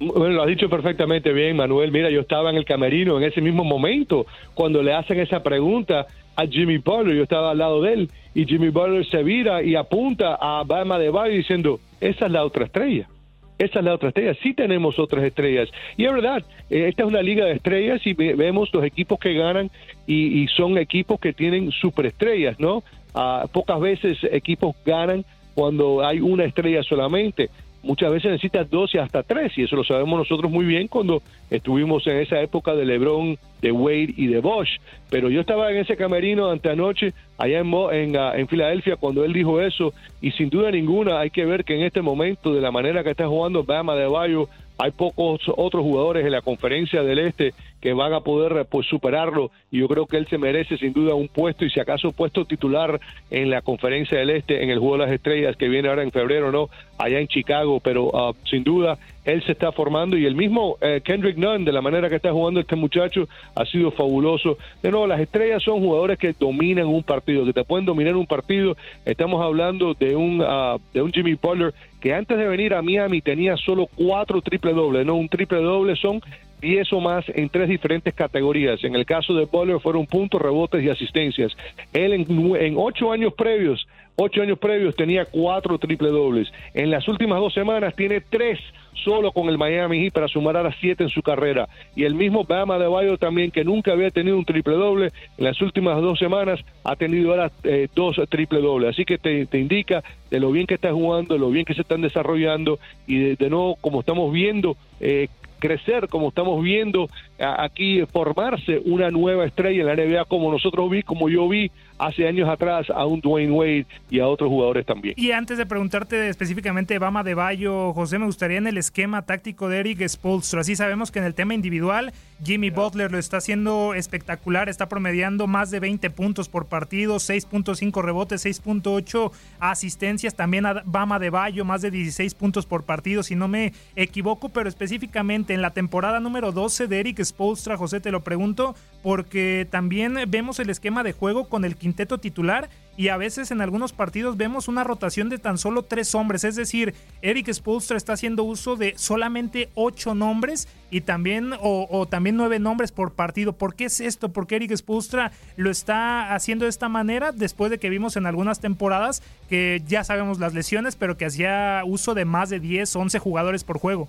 Bueno, 0.00 0.30
lo 0.30 0.42
has 0.42 0.48
dicho 0.48 0.68
perfectamente 0.68 1.32
bien, 1.32 1.56
Manuel. 1.56 1.92
Mira, 1.92 2.10
yo 2.10 2.20
estaba 2.20 2.50
en 2.50 2.56
el 2.56 2.64
camerino 2.64 3.16
en 3.16 3.24
ese 3.24 3.40
mismo 3.40 3.64
momento 3.64 4.26
cuando 4.54 4.82
le 4.82 4.92
hacen 4.92 5.20
esa 5.20 5.42
pregunta 5.42 6.06
a 6.36 6.46
Jimmy 6.46 6.78
Butler. 6.78 7.16
Yo 7.16 7.22
estaba 7.22 7.52
al 7.52 7.58
lado 7.58 7.80
de 7.82 7.92
él 7.92 8.10
y 8.34 8.44
Jimmy 8.44 8.70
Butler 8.70 9.06
se 9.06 9.22
vira 9.22 9.62
y 9.62 9.76
apunta 9.76 10.36
a 10.40 10.64
Bama 10.64 10.98
de 10.98 11.10
Bayo 11.10 11.34
diciendo, 11.34 11.78
esa 12.00 12.26
es 12.26 12.32
la 12.32 12.44
otra 12.44 12.64
estrella. 12.64 13.08
Esa 13.58 13.78
es 13.78 13.84
la 13.84 13.94
otra 13.94 14.08
estrella. 14.08 14.34
Sí 14.42 14.54
tenemos 14.54 14.98
otras 14.98 15.24
estrellas. 15.24 15.68
Y 15.96 16.04
es 16.04 16.12
verdad, 16.12 16.44
eh, 16.70 16.88
esta 16.88 17.02
es 17.02 17.08
una 17.08 17.22
liga 17.22 17.44
de 17.46 17.52
estrellas 17.52 18.00
y 18.04 18.14
vemos 18.14 18.70
los 18.72 18.84
equipos 18.84 19.18
que 19.18 19.34
ganan 19.34 19.70
y, 20.06 20.46
son 20.48 20.76
equipos 20.78 21.20
que 21.20 21.32
tienen 21.32 21.70
superestrellas, 21.70 22.58
¿no? 22.60 22.82
Ah, 23.14 23.46
pocas 23.52 23.80
veces 23.80 24.18
equipos 24.30 24.74
ganan 24.84 25.24
cuando 25.54 26.04
hay 26.04 26.20
una 26.20 26.44
estrella 26.44 26.82
solamente 26.82 27.48
muchas 27.84 28.10
veces 28.10 28.32
necesitas 28.32 28.68
dos 28.68 28.94
y 28.94 28.98
hasta 28.98 29.22
tres, 29.22 29.56
y 29.56 29.62
eso 29.62 29.76
lo 29.76 29.84
sabemos 29.84 30.18
nosotros 30.18 30.50
muy 30.50 30.64
bien 30.64 30.88
cuando 30.88 31.22
estuvimos 31.50 32.06
en 32.06 32.16
esa 32.16 32.40
época 32.40 32.74
de 32.74 32.84
LeBron, 32.84 33.38
de 33.60 33.70
Wade 33.70 34.14
y 34.16 34.26
de 34.26 34.40
Bosch. 34.40 34.80
Pero 35.10 35.30
yo 35.30 35.40
estaba 35.40 35.70
en 35.70 35.78
ese 35.78 35.96
camerino 35.96 36.50
ante 36.50 36.70
anoche, 36.70 37.12
allá 37.38 37.60
en, 37.60 37.72
en, 37.92 38.16
ah, 38.16 38.32
en 38.34 38.48
Filadelfia, 38.48 38.96
cuando 38.96 39.24
él 39.24 39.32
dijo 39.32 39.60
eso, 39.60 39.92
y 40.20 40.32
sin 40.32 40.50
duda 40.50 40.70
ninguna 40.70 41.20
hay 41.20 41.30
que 41.30 41.44
ver 41.44 41.64
que 41.64 41.76
en 41.76 41.82
este 41.82 42.02
momento, 42.02 42.52
de 42.52 42.60
la 42.60 42.70
manera 42.70 43.04
que 43.04 43.10
está 43.10 43.28
jugando 43.28 43.64
Bama 43.64 43.94
de 43.94 44.06
Bayo, 44.06 44.48
hay 44.78 44.90
pocos 44.90 45.40
otros 45.56 45.82
jugadores 45.82 46.24
en 46.24 46.32
la 46.32 46.40
conferencia 46.40 47.02
del 47.02 47.20
Este 47.20 47.54
que 47.84 47.92
van 47.92 48.14
a 48.14 48.20
poder 48.20 48.64
pues, 48.64 48.86
superarlo 48.86 49.50
y 49.70 49.80
yo 49.80 49.88
creo 49.88 50.06
que 50.06 50.16
él 50.16 50.26
se 50.30 50.38
merece 50.38 50.78
sin 50.78 50.94
duda 50.94 51.14
un 51.14 51.28
puesto 51.28 51.66
y 51.66 51.70
si 51.70 51.80
acaso 51.80 52.12
puesto 52.12 52.46
titular 52.46 52.98
en 53.30 53.50
la 53.50 53.60
conferencia 53.60 54.18
del 54.18 54.30
Este 54.30 54.62
en 54.62 54.70
el 54.70 54.78
Juego 54.78 54.96
de 54.96 55.04
las 55.04 55.12
Estrellas 55.12 55.54
que 55.58 55.68
viene 55.68 55.90
ahora 55.90 56.02
en 56.02 56.10
febrero, 56.10 56.50
¿no? 56.50 56.70
Allá 56.96 57.20
en 57.20 57.28
Chicago, 57.28 57.80
pero 57.80 58.10
ah, 58.14 58.32
sin 58.48 58.64
duda 58.64 58.96
él 59.26 59.42
se 59.44 59.52
está 59.52 59.70
formando 59.72 60.16
y 60.16 60.24
el 60.24 60.34
mismo 60.34 60.76
eh, 60.80 61.00
Kendrick 61.04 61.36
Nunn, 61.36 61.64
de 61.64 61.72
la 61.72 61.80
manera 61.80 62.08
que 62.08 62.16
está 62.16 62.32
jugando 62.32 62.60
este 62.60 62.76
muchacho, 62.76 63.28
ha 63.54 63.64
sido 63.64 63.90
fabuloso. 63.90 64.58
De 64.82 64.90
nuevo, 64.90 65.06
las 65.06 65.20
estrellas 65.20 65.62
son 65.62 65.80
jugadores 65.80 66.18
que 66.18 66.34
dominan 66.38 66.86
un 66.86 67.02
partido, 67.02 67.44
que 67.44 67.52
te 67.52 67.64
pueden 67.64 67.86
dominar 67.86 68.16
un 68.16 68.26
partido. 68.26 68.76
Estamos 69.04 69.42
hablando 69.42 69.94
de 69.94 70.14
un, 70.14 70.42
ah, 70.46 70.76
de 70.92 71.02
un 71.02 71.12
Jimmy 71.12 71.34
Butler 71.34 71.72
que 72.00 72.12
antes 72.12 72.36
de 72.36 72.46
venir 72.46 72.74
a 72.74 72.82
Miami 72.82 73.22
tenía 73.22 73.56
solo 73.56 73.86
cuatro 73.94 74.42
triple 74.42 74.74
dobles, 74.74 75.06
¿no? 75.06 75.14
Un 75.14 75.28
triple 75.28 75.62
doble 75.62 75.96
son 75.96 76.20
10 76.60 76.92
o 76.92 77.00
más 77.00 77.24
en 77.28 77.48
tres 77.48 77.68
diferentes 77.68 78.14
categorías. 78.14 78.82
En 78.84 78.94
el 78.94 79.04
caso 79.06 79.34
de 79.34 79.44
Butler 79.44 79.80
fueron 79.80 80.06
puntos, 80.06 80.40
rebotes 80.40 80.82
y 80.82 80.88
asistencias. 80.88 81.52
Él 81.92 82.12
en, 82.12 82.56
en 82.56 82.74
ocho 82.76 83.12
años 83.12 83.34
previos, 83.34 83.86
ocho 84.16 84.42
años 84.42 84.58
previos 84.58 84.96
tenía 84.96 85.24
cuatro 85.24 85.78
triple 85.78 86.08
dobles. 86.08 86.52
En 86.72 86.90
las 86.90 87.06
últimas 87.08 87.38
dos 87.40 87.54
semanas 87.54 87.94
tiene 87.94 88.20
tres 88.20 88.58
solo 89.04 89.32
con 89.32 89.48
el 89.48 89.58
Miami 89.58 90.00
Heat 90.00 90.12
para 90.12 90.28
sumar 90.28 90.56
a 90.56 90.62
las 90.62 90.76
siete 90.80 91.04
en 91.04 91.10
su 91.10 91.22
carrera. 91.22 91.68
Y 91.94 92.04
el 92.04 92.14
mismo 92.14 92.44
Bama 92.44 92.78
de 92.78 92.86
Bayo 92.86 93.18
también, 93.18 93.50
que 93.50 93.64
nunca 93.64 93.92
había 93.92 94.10
tenido 94.10 94.36
un 94.36 94.44
triple 94.44 94.74
doble, 94.74 95.12
en 95.36 95.44
las 95.44 95.60
últimas 95.60 96.00
dos 96.00 96.18
semanas 96.18 96.60
ha 96.84 96.96
tenido 96.96 97.30
ahora 97.30 97.50
eh, 97.64 97.88
dos 97.94 98.16
triple 98.28 98.60
dobles. 98.60 98.90
Así 98.90 99.04
que 99.04 99.18
te, 99.18 99.46
indica 99.58 100.02
de 100.30 100.40
lo 100.40 100.50
bien 100.50 100.66
que 100.66 100.74
está 100.74 100.92
jugando, 100.92 101.34
de 101.34 101.40
lo 101.40 101.50
bien 101.50 101.64
que 101.64 101.74
se 101.74 101.82
están 101.82 102.00
desarrollando 102.00 102.78
y 103.06 103.34
de, 103.36 103.50
nuevo, 103.50 103.76
como 103.80 104.00
estamos 104.00 104.32
viendo, 104.32 104.76
eh, 105.00 105.28
crecer, 105.64 106.08
como 106.08 106.28
estamos 106.28 106.62
viendo 106.62 107.08
aquí 107.38 108.04
formarse 108.12 108.82
una 108.84 109.10
nueva 109.10 109.46
estrella 109.46 109.80
en 109.80 109.86
la 109.86 109.96
NBA 109.96 110.26
como 110.26 110.52
nosotros 110.52 110.90
vi, 110.90 111.02
como 111.02 111.30
yo 111.30 111.48
vi 111.48 111.70
hace 111.98 112.26
años 112.26 112.48
atrás 112.48 112.88
a 112.90 113.06
un 113.06 113.20
Dwayne 113.20 113.52
Wade 113.52 113.86
y 114.10 114.20
a 114.20 114.28
otros 114.28 114.48
jugadores 114.48 114.86
también. 114.86 115.14
Y 115.16 115.30
antes 115.32 115.58
de 115.58 115.66
preguntarte 115.66 116.28
específicamente 116.28 116.98
Bama 116.98 117.22
de 117.22 117.34
Bayo, 117.34 117.92
José, 117.92 118.18
me 118.18 118.26
gustaría 118.26 118.58
en 118.58 118.66
el 118.66 118.78
esquema 118.78 119.22
táctico 119.22 119.68
de 119.68 119.80
Eric 119.80 120.06
Spolstra. 120.08 120.60
Así 120.60 120.76
sabemos 120.76 121.10
que 121.10 121.18
en 121.18 121.24
el 121.24 121.34
tema 121.34 121.54
individual, 121.54 122.12
Jimmy 122.44 122.70
Butler 122.70 123.10
lo 123.10 123.18
está 123.18 123.38
haciendo 123.38 123.94
espectacular, 123.94 124.68
está 124.68 124.88
promediando 124.88 125.46
más 125.46 125.70
de 125.70 125.80
20 125.80 126.10
puntos 126.10 126.48
por 126.48 126.66
partido, 126.66 127.16
6.5 127.16 128.02
rebotes, 128.02 128.44
6.8 128.44 129.30
asistencias, 129.60 130.34
también 130.34 130.66
a 130.66 130.82
Bama 130.84 131.18
de 131.18 131.30
Bayo, 131.30 131.64
más 131.64 131.82
de 131.82 131.90
16 131.90 132.34
puntos 132.34 132.66
por 132.66 132.84
partido, 132.84 133.22
si 133.22 133.36
no 133.36 133.48
me 133.48 133.72
equivoco, 133.96 134.48
pero 134.48 134.68
específicamente 134.68 135.54
en 135.54 135.62
la 135.62 135.70
temporada 135.70 136.20
número 136.20 136.52
12 136.52 136.86
de 136.86 137.00
Eric 137.00 137.22
Spolstra, 137.22 137.76
José, 137.76 138.00
te 138.00 138.10
lo 138.10 138.22
pregunto, 138.22 138.74
porque 139.02 139.66
también 139.70 140.16
vemos 140.28 140.58
el 140.58 140.70
esquema 140.70 141.02
de 141.02 141.12
juego 141.12 141.48
con 141.48 141.64
el 141.64 141.76
quinteto 141.84 142.16
titular 142.16 142.70
y 142.96 143.08
a 143.08 143.18
veces 143.18 143.50
en 143.50 143.60
algunos 143.60 143.92
partidos 143.92 144.38
vemos 144.38 144.68
una 144.68 144.84
rotación 144.84 145.28
de 145.28 145.36
tan 145.36 145.58
solo 145.58 145.82
tres 145.82 146.14
hombres, 146.14 146.42
es 146.44 146.56
decir, 146.56 146.94
Eric 147.20 147.52
Spolstra 147.52 147.98
está 147.98 148.14
haciendo 148.14 148.42
uso 148.42 148.76
de 148.76 148.94
solamente 148.96 149.68
ocho 149.74 150.14
nombres 150.14 150.66
y 150.90 151.02
también 151.02 151.50
o, 151.60 152.06
también 152.08 152.38
nueve 152.38 152.58
nombres 152.58 152.90
por 152.90 153.12
partido. 153.12 153.52
¿Por 153.52 153.74
qué 153.74 153.84
es 153.84 154.00
esto? 154.00 154.30
¿Por 154.30 154.46
qué 154.46 154.56
Eric 154.56 154.74
Spolstra 154.74 155.30
lo 155.56 155.70
está 155.70 156.34
haciendo 156.34 156.64
de 156.64 156.70
esta 156.70 156.88
manera 156.88 157.32
después 157.32 157.70
de 157.70 157.76
que 157.76 157.90
vimos 157.90 158.16
en 158.16 158.24
algunas 158.24 158.60
temporadas 158.60 159.22
que 159.50 159.82
ya 159.86 160.04
sabemos 160.04 160.38
las 160.38 160.54
lesiones, 160.54 160.96
pero 160.96 161.18
que 161.18 161.26
hacía 161.26 161.82
uso 161.84 162.14
de 162.14 162.24
más 162.24 162.48
de 162.48 162.60
10, 162.60 162.96
11 162.96 163.18
jugadores 163.18 163.62
por 163.62 163.78
juego? 163.78 164.08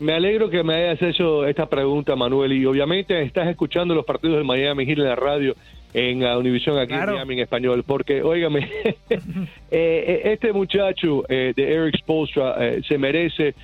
Me 0.00 0.14
alegro 0.14 0.48
que 0.48 0.62
me 0.62 0.76
hayas 0.76 1.02
hecho 1.02 1.44
esta 1.44 1.66
pregunta, 1.66 2.14
Manuel, 2.14 2.52
y 2.52 2.64
obviamente 2.64 3.20
estás 3.20 3.48
escuchando 3.48 3.96
los 3.96 4.06
partidos 4.06 4.36
del 4.36 4.46
Miami 4.46 4.86
Heat 4.86 4.98
en 4.98 5.04
la 5.04 5.16
radio 5.16 5.56
en 5.94 6.22
Univision 6.22 6.78
aquí 6.78 6.94
en 6.94 7.06
Miami 7.06 7.34
en 7.34 7.40
español, 7.40 7.84
porque, 7.86 8.22
óigame, 8.22 8.60
eh, 9.10 9.46
eh, 9.70 10.20
este 10.24 10.52
muchacho 10.52 11.24
eh, 11.28 11.52
de 11.54 11.74
Eric 11.74 11.98
Spolstra 11.98 12.56
se 12.86 12.98
merece 12.98 13.54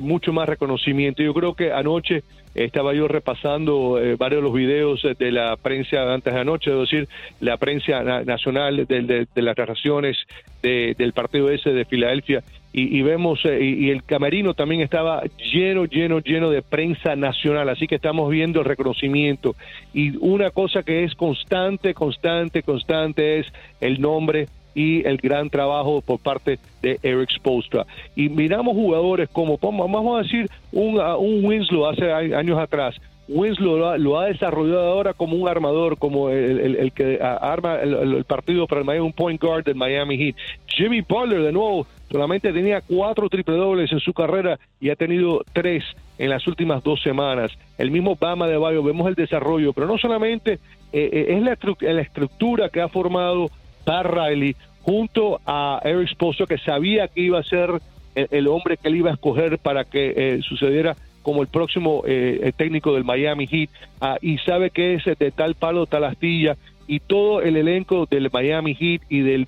mucho 0.00 0.32
más 0.32 0.48
reconocimiento. 0.48 1.22
Yo 1.22 1.32
creo 1.32 1.54
que 1.54 1.72
anoche 1.72 2.24
estaba 2.52 2.92
yo 2.94 3.06
repasando 3.06 3.96
varios 4.18 4.42
de 4.42 4.42
los 4.42 4.52
videos 4.52 5.06
de 5.16 5.30
la 5.30 5.56
prensa 5.56 6.12
antes 6.12 6.34
de 6.34 6.40
anoche, 6.40 6.72
es 6.72 6.90
decir, 6.90 7.08
la 7.40 7.56
prensa 7.58 8.02
nacional 8.24 8.86
de, 8.86 9.26
las 9.36 9.56
narraciones 9.56 10.18
del 10.62 11.12
partido 11.12 11.48
ese 11.48 11.70
de 11.70 11.84
Filadelfia, 11.84 12.42
y, 12.74 13.02
vemos, 13.02 13.40
eh, 13.44 13.62
y, 13.62 13.90
el 13.90 14.02
camerino 14.02 14.54
también 14.54 14.80
estaba 14.80 15.22
lleno, 15.52 15.84
lleno, 15.84 16.20
lleno 16.20 16.48
de 16.48 16.62
prensa 16.62 17.14
nacional, 17.16 17.68
así 17.68 17.86
que 17.86 17.96
estamos 17.96 18.30
viendo 18.30 18.60
el 18.60 18.64
reconocimiento. 18.64 19.54
Y 19.92 20.16
una 20.16 20.50
cosa 20.50 20.82
que 20.82 21.04
es 21.04 21.14
constante, 21.14 21.92
constante, 21.92 22.62
constante 22.62 23.40
es 23.40 23.46
el 23.80 24.00
nombre 24.00 24.48
y 24.74 25.06
el 25.06 25.16
gran 25.18 25.50
trabajo 25.50 26.00
por 26.00 26.18
parte 26.18 26.58
de 26.80 26.98
Eric 27.02 27.30
Spolstra. 27.30 27.86
Y 28.16 28.28
miramos 28.28 28.74
jugadores 28.74 29.28
como, 29.30 29.58
vamos 29.58 30.18
a 30.18 30.22
decir, 30.22 30.48
un, 30.72 30.98
un 30.98 31.44
Winslow 31.44 31.86
hace 31.86 32.12
años 32.12 32.58
atrás, 32.58 32.96
Winslow 33.28 33.98
lo 33.98 34.18
ha, 34.18 34.26
desarrollado 34.26 34.92
ahora 34.92 35.14
como 35.14 35.36
un 35.36 35.48
armador, 35.48 35.96
como 35.96 36.28
el, 36.28 36.92
que 36.92 37.18
arma 37.22 37.76
el, 37.76 38.24
partido 38.24 38.66
para 38.66 38.80
el 38.80 38.86
Miami, 38.86 39.06
un 39.06 39.12
point 39.12 39.40
guard 39.40 39.64
del 39.64 39.76
Miami 39.76 40.18
Heat. 40.18 40.36
Jimmy 40.66 41.02
Butler, 41.02 41.42
de 41.42 41.52
nuevo, 41.52 41.86
solamente 42.10 42.52
tenía 42.52 42.80
cuatro 42.80 43.28
triple 43.28 43.56
dobles 43.56 43.92
en 43.92 44.00
su 44.00 44.12
carrera 44.12 44.58
y 44.80 44.90
ha 44.90 44.96
tenido 44.96 45.42
tres 45.52 45.84
en 46.18 46.30
las 46.30 46.46
últimas 46.46 46.82
dos 46.82 47.00
semanas. 47.02 47.52
El 47.78 47.90
mismo 47.90 48.16
Bama 48.16 48.48
de 48.48 48.56
Bayo, 48.56 48.82
vemos 48.82 49.08
el 49.08 49.14
desarrollo, 49.14 49.72
pero 49.72 49.86
no 49.86 49.98
solamente 49.98 50.54
eh, 50.92 51.08
eh, 51.12 51.26
es 51.30 51.42
la, 51.42 52.00
estructura 52.02 52.68
que 52.68 52.80
ha 52.80 52.88
formado 52.88 53.50
Pat 53.84 54.06
Riley 54.06 54.56
junto 54.82 55.40
a 55.46 55.80
Eric 55.84 56.08
Sposo, 56.10 56.46
que 56.46 56.58
sabía 56.58 57.08
que 57.08 57.20
iba 57.20 57.38
a 57.38 57.42
ser 57.44 57.70
el, 58.14 58.48
hombre 58.48 58.76
que 58.76 58.88
él 58.88 58.96
iba 58.96 59.10
a 59.10 59.14
escoger 59.14 59.58
para 59.58 59.84
que 59.84 60.12
eh, 60.16 60.40
sucediera 60.42 60.96
como 61.22 61.40
el 61.40 61.48
próximo 61.48 62.02
eh, 62.04 62.52
técnico 62.56 62.94
del 62.94 63.04
Miami 63.04 63.46
Heat. 63.46 63.70
Ah, 64.00 64.18
y 64.20 64.38
sabe 64.38 64.70
que 64.70 64.94
es 64.94 65.04
de 65.04 65.30
tal 65.30 65.54
palo, 65.54 65.86
tal 65.86 66.04
astilla 66.04 66.56
y 66.86 67.00
todo 67.00 67.42
el 67.42 67.56
elenco 67.56 68.06
del 68.10 68.30
Miami 68.32 68.74
Heat 68.74 69.02
y 69.08 69.20
del, 69.20 69.46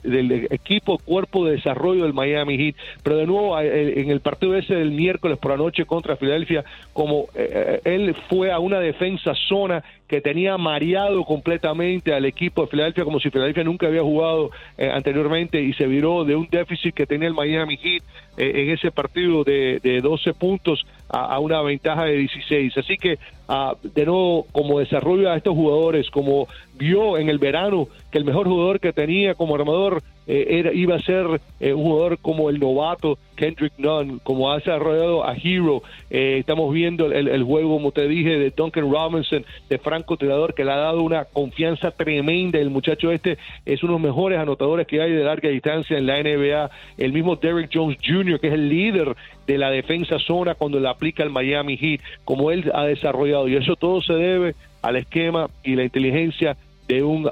equipo 0.51 0.99
cuerpo 0.99 1.45
de 1.45 1.53
desarrollo 1.53 2.05
del 2.05 2.13
Miami 2.13 2.57
Heat. 2.57 2.77
Pero 3.03 3.17
de 3.17 3.27
nuevo, 3.27 3.59
eh, 3.61 4.01
en 4.01 4.11
el 4.11 4.21
partido 4.21 4.57
ese 4.57 4.75
del 4.75 4.91
miércoles 4.91 5.39
por 5.39 5.51
la 5.53 5.57
noche 5.57 5.85
contra 5.85 6.17
Filadelfia, 6.17 6.65
como 6.93 7.27
eh, 7.35 7.81
él 7.85 8.15
fue 8.29 8.53
a 8.53 8.59
una 8.59 8.81
defensa 8.81 9.35
zona 9.49 9.83
que 10.07 10.21
tenía 10.21 10.59
mareado 10.59 11.25
completamente 11.25 12.13
al 12.13 12.25
equipo 12.25 12.63
de 12.63 12.69
Filadelfia 12.69 13.05
como 13.05 13.21
si 13.21 13.31
Filadelfia 13.31 13.65
nunca 13.65 13.87
había 13.87 14.03
jugado 14.03 14.51
eh, 14.77 14.91
anteriormente 14.93 15.61
y 15.63 15.73
se 15.73 15.87
viró 15.87 16.25
de 16.25 16.37
un 16.37 16.47
déficit 16.51 16.95
que 16.95 17.07
tenía 17.07 17.29
el 17.29 17.35
Miami 17.35 17.77
Heat 17.77 18.03
eh, 18.37 18.53
en 18.55 18.71
ese 18.71 18.91
partido 18.91 19.45
de, 19.45 19.81
de 19.83 20.01
12 20.01 20.35
puntos 20.35 20.87
a, 21.09 21.39
una 21.39 21.63
ventaja 21.63 22.05
de 22.05 22.17
16. 22.17 22.79
Así 22.79 22.97
que, 22.97 23.19
ah, 23.49 23.75
de 23.83 24.07
nuevo, 24.07 24.47
como 24.53 24.81
desarrollo 24.81 25.31
a 25.31 25.37
estos 25.37 25.55
jugadores, 25.55 26.11
como 26.11 26.49
vio 26.77 27.19
en 27.19 27.29
el 27.29 27.39
verano 27.39 27.89
que 28.11 28.19
el 28.19 28.25
mejor 28.25 28.49
jugador 28.49 28.81
que 28.81 28.93
tenía 28.93 29.35
como 29.35 29.55
armador 29.55 30.03
eh, 30.27 30.47
era, 30.49 30.73
iba 30.73 30.97
a 30.97 31.03
ser 31.03 31.41
eh, 31.61 31.73
un 31.73 31.83
jugador 31.85 32.19
como 32.19 32.49
el 32.49 32.59
novato 32.59 33.19
Kendrick 33.37 33.75
Nunn, 33.79 34.21
como 34.23 34.51
ha 34.51 34.57
desarrollado 34.57 35.27
a 35.27 35.35
Hero. 35.37 35.83
Eh, 36.11 36.39
estamos 36.39 36.73
viendo 36.73 37.13
el, 37.13 37.43
juego, 37.43 37.75
como 37.75 37.93
te 37.93 38.09
dije, 38.09 38.39
de 38.39 38.51
Duncan 38.51 38.91
Robinson, 38.91 39.45
de 39.69 39.79
Franco 39.79 40.17
Tirador, 40.17 40.55
que 40.55 40.65
le 40.65 40.73
ha 40.73 40.77
dado 40.77 41.03
una 41.03 41.25
confianza 41.25 41.91
tremenda. 41.91 42.59
El 42.59 42.71
muchacho 42.71 43.11
este 43.11 43.39
es 43.67 43.83
uno 43.83 43.95
de 43.95 43.99
los 43.99 44.09
mejores 44.09 44.39
anotadores 44.39 44.87
que 44.87 45.03
hay 45.03 45.13
de 45.13 45.25
larga 45.25 45.49
distancia 45.49 45.99
en 45.99 46.07
la 46.07 46.23
NBA. 46.23 46.71
El 46.99 47.13
mismo 47.13 47.37
Derrick 47.37 47.71
Jones 47.73 47.99
Jr., 48.05 48.41
que 48.41 48.49
es 48.49 48.55
el 48.55 48.69
líder 48.69 49.15
de 49.47 49.59
la 49.59 49.71
defensa 49.71 50.19
zona 50.19 50.55
cuando 50.55 50.81
le 50.81 50.89
aplica 50.89 51.23
el 51.23 51.31
Miami 51.31 51.77
Heat, 51.77 52.01
como 52.25 52.51
él 52.51 52.71
ha 52.75 52.85
desarrollado. 52.85 53.49
Y 53.49 53.57
eso 53.57 53.77
todo 53.77 54.01
se 54.01 54.15
debe 54.15 54.55
al 54.81 54.97
esquema 54.97 55.49
y 55.63 55.75
la 55.77 55.85
inteligencia 55.85 56.57
de 56.89 57.03
un 57.03 57.31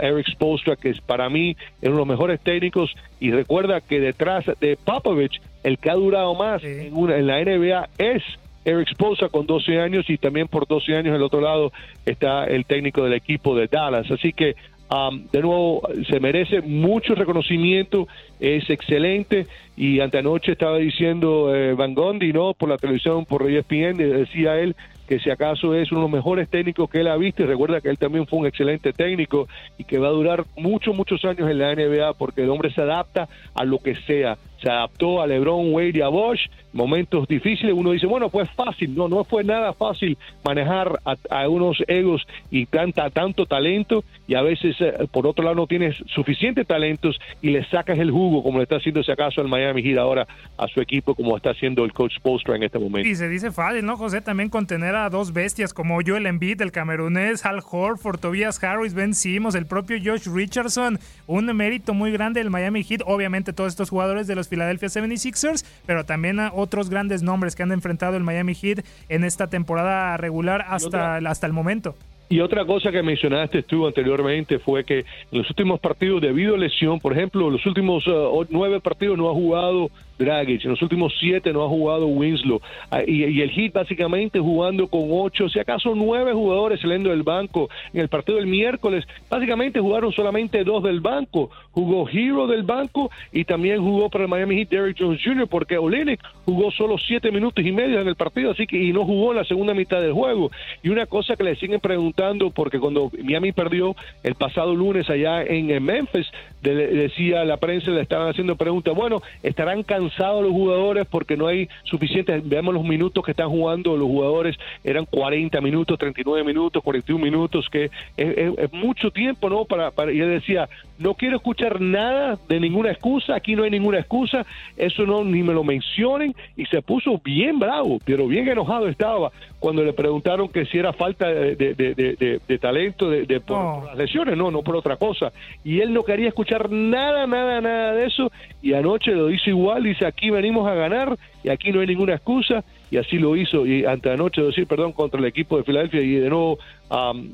Eric 0.00 0.28
Spolstra, 0.30 0.76
que 0.76 0.90
es 0.90 1.00
para 1.00 1.28
mí 1.28 1.56
es 1.80 1.88
uno 1.88 1.92
de 1.92 1.98
los 1.98 2.06
mejores 2.06 2.40
técnicos. 2.40 2.94
Y 3.18 3.30
recuerda 3.30 3.80
que 3.80 4.00
detrás 4.00 4.44
de 4.60 4.76
Popovich, 4.76 5.40
el 5.62 5.78
que 5.78 5.90
ha 5.90 5.94
durado 5.94 6.34
más 6.34 6.62
en, 6.64 6.94
una, 6.94 7.16
en 7.16 7.26
la 7.26 7.42
NBA 7.44 7.88
es 7.98 8.22
Eric 8.64 8.88
Spolstra 8.90 9.28
con 9.28 9.46
12 9.46 9.80
años 9.80 10.08
y 10.08 10.18
también 10.18 10.48
por 10.48 10.66
12 10.66 10.96
años 10.96 11.14
el 11.14 11.22
otro 11.22 11.40
lado 11.40 11.72
está 12.04 12.44
el 12.44 12.64
técnico 12.64 13.04
del 13.04 13.14
equipo 13.14 13.56
de 13.56 13.66
Dallas. 13.66 14.10
Así 14.10 14.32
que 14.32 14.54
um, 14.90 15.26
de 15.30 15.40
nuevo 15.40 15.82
se 16.08 16.20
merece 16.20 16.60
mucho 16.60 17.14
reconocimiento, 17.14 18.06
es 18.38 18.68
excelente 18.68 19.46
y 19.76 20.00
antenoche 20.00 20.52
estaba 20.52 20.76
diciendo 20.76 21.54
eh, 21.54 21.74
Van 21.74 21.94
Gondi, 21.94 22.32
¿no? 22.32 22.52
Por 22.54 22.68
la 22.68 22.76
televisión, 22.76 23.24
por 23.24 23.50
ESPN, 23.50 23.96
decía 23.96 24.58
él 24.58 24.76
que 25.10 25.18
si 25.18 25.28
acaso 25.28 25.74
es 25.74 25.90
uno 25.90 26.02
de 26.02 26.04
los 26.04 26.12
mejores 26.12 26.48
técnicos 26.48 26.88
que 26.88 27.00
él 27.00 27.08
ha 27.08 27.16
visto 27.16 27.42
y 27.42 27.46
recuerda 27.46 27.80
que 27.80 27.88
él 27.88 27.98
también 27.98 28.28
fue 28.28 28.38
un 28.38 28.46
excelente 28.46 28.92
técnico 28.92 29.48
y 29.76 29.82
que 29.82 29.98
va 29.98 30.06
a 30.06 30.12
durar 30.12 30.44
muchos, 30.56 30.94
muchos 30.94 31.24
años 31.24 31.50
en 31.50 31.58
la 31.58 31.74
NBA 31.74 32.14
porque 32.14 32.44
el 32.44 32.48
hombre 32.48 32.72
se 32.72 32.80
adapta 32.80 33.28
a 33.52 33.64
lo 33.64 33.78
que 33.78 33.96
sea. 34.06 34.38
Se 34.62 34.70
adaptó 34.70 35.22
a 35.22 35.26
LeBron, 35.26 35.72
Wade 35.72 35.92
y 35.94 36.00
a 36.00 36.08
Bosch, 36.08 36.48
momentos 36.72 37.26
difíciles. 37.26 37.74
Uno 37.74 37.92
dice, 37.92 38.06
bueno, 38.06 38.28
pues 38.28 38.48
fácil. 38.50 38.94
No, 38.94 39.08
no 39.08 39.24
fue 39.24 39.44
nada 39.44 39.72
fácil 39.72 40.16
manejar 40.44 40.98
a, 41.04 41.48
unos 41.48 41.82
egos 41.86 42.26
y 42.50 42.66
tanta, 42.66 43.10
tanto 43.10 43.46
talento 43.46 44.04
y 44.26 44.34
a 44.34 44.42
veces, 44.42 44.76
eh, 44.80 45.08
por 45.10 45.26
otro 45.26 45.44
lado, 45.44 45.56
no 45.56 45.66
tienes 45.66 45.96
suficientes 46.14 46.66
talentos 46.66 47.18
y 47.42 47.50
le 47.50 47.64
sacas 47.64 47.98
el 47.98 48.10
jugo, 48.10 48.42
como 48.42 48.58
le 48.58 48.64
está 48.64 48.76
haciendo 48.76 49.00
ese 49.00 49.12
acaso 49.12 49.40
al 49.40 49.48
Miami 49.48 49.82
Heat 49.82 49.98
ahora 49.98 50.26
a 50.56 50.68
su 50.68 50.80
equipo, 50.80 51.14
como 51.14 51.36
está 51.36 51.50
haciendo 51.50 51.84
el 51.84 51.92
coach 51.92 52.14
Postra 52.22 52.56
en 52.56 52.62
este 52.62 52.78
momento. 52.78 53.08
Y 53.08 53.16
se 53.16 53.28
dice 53.28 53.50
fácil, 53.50 53.84
¿no, 53.84 53.96
José? 53.96 54.20
También 54.20 54.50
contener 54.50 54.94
a 54.94 55.10
dos 55.10 55.32
bestias 55.32 55.74
como 55.74 55.98
Joel 56.06 56.26
Embiid, 56.26 56.60
el 56.60 56.70
camerunés, 56.70 57.44
Hal 57.44 57.60
Horford, 57.68 58.20
Tobias 58.20 58.62
Harris, 58.62 58.94
Ben 58.94 59.14
Simmons, 59.14 59.54
el 59.54 59.66
propio 59.66 59.96
Josh 60.02 60.28
Richardson. 60.32 60.98
Un 61.26 61.46
mérito 61.56 61.94
muy 61.94 62.12
grande 62.12 62.40
del 62.40 62.50
Miami 62.50 62.84
Heat. 62.84 63.02
Obviamente 63.06 63.52
todos 63.52 63.72
estos 63.72 63.90
jugadores 63.90 64.26
de 64.26 64.34
los 64.34 64.49
Philadelphia 64.50 64.88
76ers, 64.88 65.64
pero 65.86 66.04
también 66.04 66.40
a 66.40 66.52
otros 66.52 66.90
grandes 66.90 67.22
nombres 67.22 67.56
que 67.56 67.62
han 67.62 67.72
enfrentado 67.72 68.16
el 68.16 68.24
Miami 68.24 68.54
Heat 68.54 68.84
en 69.08 69.24
esta 69.24 69.46
temporada 69.46 70.16
regular 70.16 70.66
hasta, 70.68 71.16
hasta 71.16 71.46
el 71.46 71.52
momento. 71.52 71.94
Y 72.28 72.38
otra 72.38 72.64
cosa 72.64 72.92
que 72.92 73.02
mencionaste 73.02 73.64
tú 73.64 73.88
anteriormente 73.88 74.60
fue 74.60 74.84
que 74.84 75.00
en 75.00 75.38
los 75.38 75.50
últimos 75.50 75.80
partidos, 75.80 76.22
debido 76.22 76.54
a 76.54 76.58
lesión, 76.58 77.00
por 77.00 77.12
ejemplo, 77.12 77.50
los 77.50 77.66
últimos 77.66 78.06
uh, 78.06 78.46
nueve 78.50 78.80
partidos 78.80 79.18
no 79.18 79.28
ha 79.28 79.32
jugado 79.32 79.90
Dragic, 80.20 80.64
en 80.64 80.70
los 80.72 80.82
últimos 80.82 81.14
siete 81.18 81.52
no 81.52 81.64
ha 81.64 81.68
jugado 81.68 82.06
Winslow, 82.06 82.60
ah, 82.90 83.00
y, 83.06 83.40
el 83.40 83.50
Heat 83.50 83.72
básicamente 83.72 84.38
jugando 84.38 84.86
con 84.86 85.08
ocho, 85.10 85.48
si 85.48 85.58
acaso 85.58 85.94
nueve 85.94 86.32
jugadores 86.32 86.80
saliendo 86.80 87.10
del 87.10 87.22
banco. 87.22 87.68
En 87.92 88.00
el 88.00 88.08
partido 88.08 88.36
del 88.36 88.46
miércoles, 88.46 89.06
básicamente 89.28 89.80
jugaron 89.80 90.12
solamente 90.12 90.62
dos 90.62 90.82
del 90.82 91.00
banco. 91.00 91.50
Jugó 91.72 92.08
Hero 92.08 92.46
del 92.46 92.62
banco 92.62 93.10
y 93.32 93.44
también 93.44 93.80
jugó 93.80 94.10
para 94.10 94.24
el 94.24 94.30
Miami 94.30 94.56
Heat 94.56 94.68
Derrick 94.68 94.98
Jones 94.98 95.20
Jr. 95.24 95.48
porque 95.48 95.78
Olenek 95.78 96.20
jugó 96.44 96.70
solo 96.70 96.98
siete 96.98 97.30
minutos 97.30 97.64
y 97.64 97.72
medio 97.72 98.00
en 98.00 98.08
el 98.08 98.16
partido, 98.16 98.50
así 98.50 98.66
que 98.66 98.76
y 98.76 98.92
no 98.92 99.04
jugó 99.04 99.32
en 99.32 99.38
la 99.38 99.44
segunda 99.44 99.72
mitad 99.72 100.00
del 100.00 100.12
juego. 100.12 100.50
Y 100.82 100.90
una 100.90 101.06
cosa 101.06 101.36
que 101.36 101.44
le 101.44 101.56
siguen 101.56 101.80
preguntando, 101.80 102.50
porque 102.50 102.78
cuando 102.78 103.10
Miami 103.22 103.52
perdió 103.52 103.96
el 104.22 104.34
pasado 104.34 104.74
lunes 104.74 105.08
allá 105.08 105.42
en 105.42 105.82
Memphis, 105.82 106.30
decía 106.62 107.44
la 107.44 107.56
prensa, 107.56 107.90
le 107.90 108.02
estaban 108.02 108.28
haciendo 108.28 108.56
preguntas, 108.56 108.94
bueno, 108.94 109.22
estarán 109.42 109.82
cansados 109.82 110.09
los 110.18 110.52
jugadores 110.52 111.06
porque 111.06 111.36
no 111.36 111.46
hay 111.46 111.68
suficientes, 111.84 112.48
veamos 112.48 112.74
los 112.74 112.84
minutos 112.84 113.24
que 113.24 113.32
están 113.32 113.48
jugando 113.48 113.96
los 113.96 114.08
jugadores, 114.08 114.56
eran 114.84 115.04
40 115.06 115.60
minutos, 115.60 115.98
39 115.98 116.44
minutos, 116.44 116.82
41 116.82 117.24
minutos, 117.24 117.68
que 117.70 117.90
es, 118.16 118.72
mucho 118.72 119.10
tiempo, 119.10 119.48
¿no? 119.48 119.64
Para, 119.64 119.90
para, 119.90 120.12
y 120.12 120.20
él 120.20 120.30
decía, 120.30 120.68
no 120.98 121.14
quiero 121.14 121.36
escuchar 121.36 121.80
nada 121.80 122.38
de 122.48 122.60
ninguna 122.60 122.90
excusa, 122.90 123.34
aquí 123.34 123.54
no 123.54 123.64
hay 123.64 123.70
ninguna 123.70 123.98
excusa, 123.98 124.44
eso 124.76 125.06
no, 125.06 125.24
ni 125.24 125.42
me 125.42 125.52
lo 125.52 125.64
mencionen, 125.64 126.34
y 126.56 126.66
se 126.66 126.82
puso 126.82 127.20
bien 127.22 127.58
bravo, 127.58 127.98
pero 128.04 128.26
bien 128.26 128.48
enojado 128.48 128.88
estaba 128.88 129.30
cuando 129.58 129.84
le 129.84 129.92
preguntaron 129.92 130.48
que 130.48 130.64
si 130.66 130.78
era 130.78 130.92
falta 130.92 131.28
de, 131.28 131.54
de, 131.54 132.58
talento 132.58 133.10
de, 133.10 133.40
por, 133.40 133.84
las 133.84 133.96
lesiones, 133.96 134.36
no, 134.36 134.50
no 134.50 134.62
por 134.62 134.76
otra 134.76 134.96
cosa, 134.96 135.32
y 135.64 135.80
él 135.80 135.92
no 135.92 136.02
quería 136.02 136.28
escuchar 136.28 136.70
nada, 136.70 137.26
nada, 137.26 137.60
nada 137.60 137.92
de 137.92 138.06
eso, 138.06 138.32
y 138.62 138.72
anoche 138.72 139.12
lo 139.12 139.30
hizo 139.30 139.50
igual, 139.50 139.86
aquí 140.06 140.30
venimos 140.30 140.68
a 140.68 140.74
ganar, 140.74 141.16
y 141.42 141.48
aquí 141.48 141.72
no 141.72 141.80
hay 141.80 141.86
ninguna 141.86 142.14
excusa, 142.14 142.64
y 142.90 142.96
así 142.96 143.18
lo 143.18 143.36
hizo, 143.36 143.66
y 143.66 143.84
ante 143.84 144.10
anoche 144.10 144.42
decir 144.42 144.66
perdón 144.66 144.92
contra 144.92 145.20
el 145.20 145.26
equipo 145.26 145.56
de 145.56 145.64
Filadelfia, 145.64 146.00
y 146.00 146.14
de 146.14 146.28
nuevo 146.28 146.58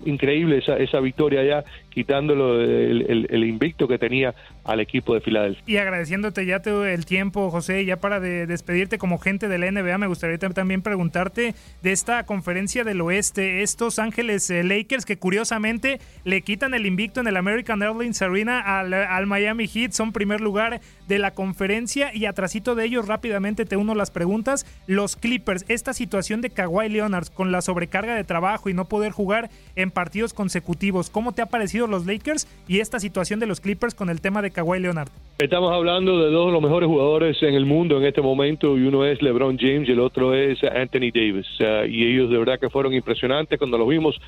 increíble 0.05 0.59
esa, 0.59 0.77
esa 0.77 1.01
victoria 1.01 1.43
ya, 1.43 1.65
quitándolo 1.97 2.61
el, 2.61 3.43
invicto 3.43 3.89
que 3.89 3.99
tenía 3.99 4.35
al 4.65 4.81
equipo 4.81 5.15
de 5.15 5.23
Filadelfia. 5.23 5.63
Y 5.67 5.79
agradeciéndote 5.79 6.45
ya 6.45 6.61
todo 6.61 6.85
el 6.85 7.07
tiempo, 7.07 7.51
José, 7.51 7.87
ya 7.87 7.97
para 7.97 8.21
despedirte 8.21 8.99
como 8.99 9.17
gente 9.17 9.49
de 9.49 9.57
la 9.57 9.71
NBA, 9.71 9.97
me 9.97 10.07
gustaría 10.07 10.37
también 10.39 10.83
preguntarte 10.83 11.55
de 11.83 11.93
esta 11.93 12.27
conferencia 12.27 12.85
del 12.85 13.01
oeste, 13.01 13.63
estos 13.63 13.99
Ángeles 13.99 14.51
eh, 14.51 14.63
Lakers 14.63 15.07
que 15.07 15.17
curiosamente 15.17 15.99
le 16.25 16.43
quitan 16.43 16.75
el 16.75 16.85
invicto 16.85 17.21
en 17.21 17.29
el 17.29 17.37
American 17.39 17.83
Airlines 17.83 18.21
Arena 18.21 18.61
al, 18.61 18.93
al 18.93 19.27
Miami 19.27 19.67
Heat, 19.67 19.93
son 19.93 20.13
primer 20.13 20.43
lugar 20.43 20.83
de 21.09 21.19
la 21.19 21.31
conferencia 21.31 22.15
y 22.15 22.27
atrasito 22.27 22.75
de 22.75 22.85
ellos 22.85 23.09
rápidamente 23.09 23.65
te 23.65 23.79
uno 23.79 23.95
las 23.95 24.11
preguntas, 24.11 24.67
los 24.87 25.17
Clippers, 25.17 25.65
esta 25.69 25.95
situación 25.95 26.43
de 26.43 26.51
Kawhi 26.51 26.91
Leonard 26.91 27.29
con 27.29 27.53
la 27.53 27.63
sobrecarga 27.63 28.15
de 28.15 28.25
trabajo 28.25 28.69
y 28.69 28.75
no 28.75 28.85
poder 28.85 29.13
jugar 29.13 29.49
en 29.77 29.91
partidos 29.91 30.35
consecutivos. 30.35 31.09
¿Cómo 31.09 31.33
te 31.33 31.41
ha 31.41 31.47
parecido 31.47 31.86
los 31.89 32.07
Lakers 32.07 32.47
y 32.69 32.81
esta 32.81 33.01
situación 33.01 33.41
de 33.41 33.47
los 33.47 33.61
Clippers 33.61 33.95
con 33.95 34.11
el 34.11 34.21
tema 34.21 34.43
de 34.43 34.51
Kawhi 34.51 34.81
Leonard? 34.81 35.09
Estamos 35.39 35.73
hablando 35.73 36.19
de 36.19 36.31
dos 36.31 36.47
de 36.47 36.53
los 36.53 36.63
mejores 36.63 36.89
jugadores 36.89 37.37
en 37.43 37.55
el 37.55 37.67
mundo 37.67 37.99
en 37.99 38.05
este 38.05 38.23
momento 38.23 38.79
y 38.79 38.83
uno 38.87 39.05
es 39.05 39.21
LeBron 39.21 39.59
James 39.59 39.89
y 39.89 39.93
el 39.93 40.01
otro 40.01 40.35
es 40.35 40.59
Anthony 40.65 41.11
Davis. 41.13 41.47
y 41.89 42.07
ellos 42.07 42.31
de 42.31 42.39
verdad 42.39 42.59
que 42.59 42.71
fueron 42.71 42.95
impresionantes 42.95 43.59
cuando 43.59 43.79
los 43.79 43.89
vimos 43.89 44.19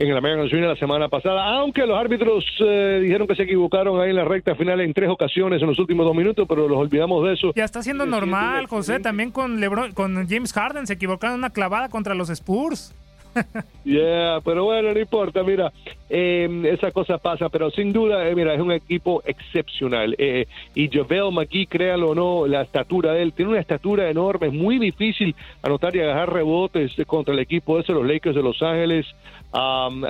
en 0.00 0.08
el 0.08 0.16
American 0.16 0.48
Junior 0.48 0.70
la 0.70 0.76
semana 0.76 1.08
pasada, 1.08 1.44
aunque 1.58 1.86
los 1.86 1.98
árbitros 1.98 2.42
eh, 2.60 3.00
dijeron 3.02 3.26
que 3.26 3.34
se 3.34 3.42
equivocaron 3.42 4.00
ahí 4.00 4.10
en 4.10 4.16
la 4.16 4.24
recta 4.24 4.54
final 4.54 4.80
en 4.80 4.94
tres 4.94 5.10
ocasiones 5.10 5.60
en 5.60 5.68
los 5.68 5.78
últimos 5.78 6.06
dos 6.06 6.16
minutos, 6.16 6.46
pero 6.48 6.66
los 6.66 6.78
olvidamos 6.78 7.22
de 7.26 7.34
eso. 7.34 7.52
Ya 7.54 7.64
está 7.64 7.82
siendo 7.82 8.06
normal, 8.06 8.66
José, 8.66 8.98
también 8.98 9.30
con 9.30 9.60
LeBron, 9.60 9.92
con 9.92 10.26
James 10.26 10.54
Harden 10.54 10.86
se 10.86 10.94
equivocaron 10.94 11.38
una 11.38 11.50
clavada 11.50 11.90
contra 11.90 12.14
los 12.14 12.30
Spurs. 12.30 12.94
Yeah, 13.82 14.40
pero 14.44 14.64
bueno, 14.64 14.92
no 14.92 15.00
importa, 15.00 15.42
mira, 15.42 15.72
eh, 16.10 16.48
esa 16.70 16.90
cosa 16.92 17.16
pasa, 17.16 17.48
pero 17.48 17.70
sin 17.70 17.92
duda, 17.92 18.28
eh, 18.28 18.34
mira, 18.34 18.54
es 18.54 18.60
un 18.60 18.72
equipo 18.72 19.22
excepcional. 19.24 20.14
Eh, 20.18 20.46
y 20.74 20.90
Jovel 20.94 21.32
McGee, 21.32 21.66
créalo 21.66 22.10
o 22.10 22.14
no, 22.14 22.46
la 22.46 22.60
estatura 22.60 23.14
de 23.14 23.22
él, 23.22 23.32
tiene 23.32 23.52
una 23.52 23.60
estatura 23.60 24.10
enorme, 24.10 24.48
es 24.48 24.52
muy 24.52 24.78
difícil 24.78 25.34
anotar 25.62 25.96
y 25.96 26.00
agarrar 26.00 26.32
rebotes 26.32 26.92
contra 27.06 27.32
el 27.32 27.40
equipo 27.40 27.80
ese, 27.80 27.92
los 27.92 28.06
Lakers 28.06 28.36
de 28.36 28.42
Los 28.42 28.62
Ángeles. 28.62 29.06
Um, 29.52 30.04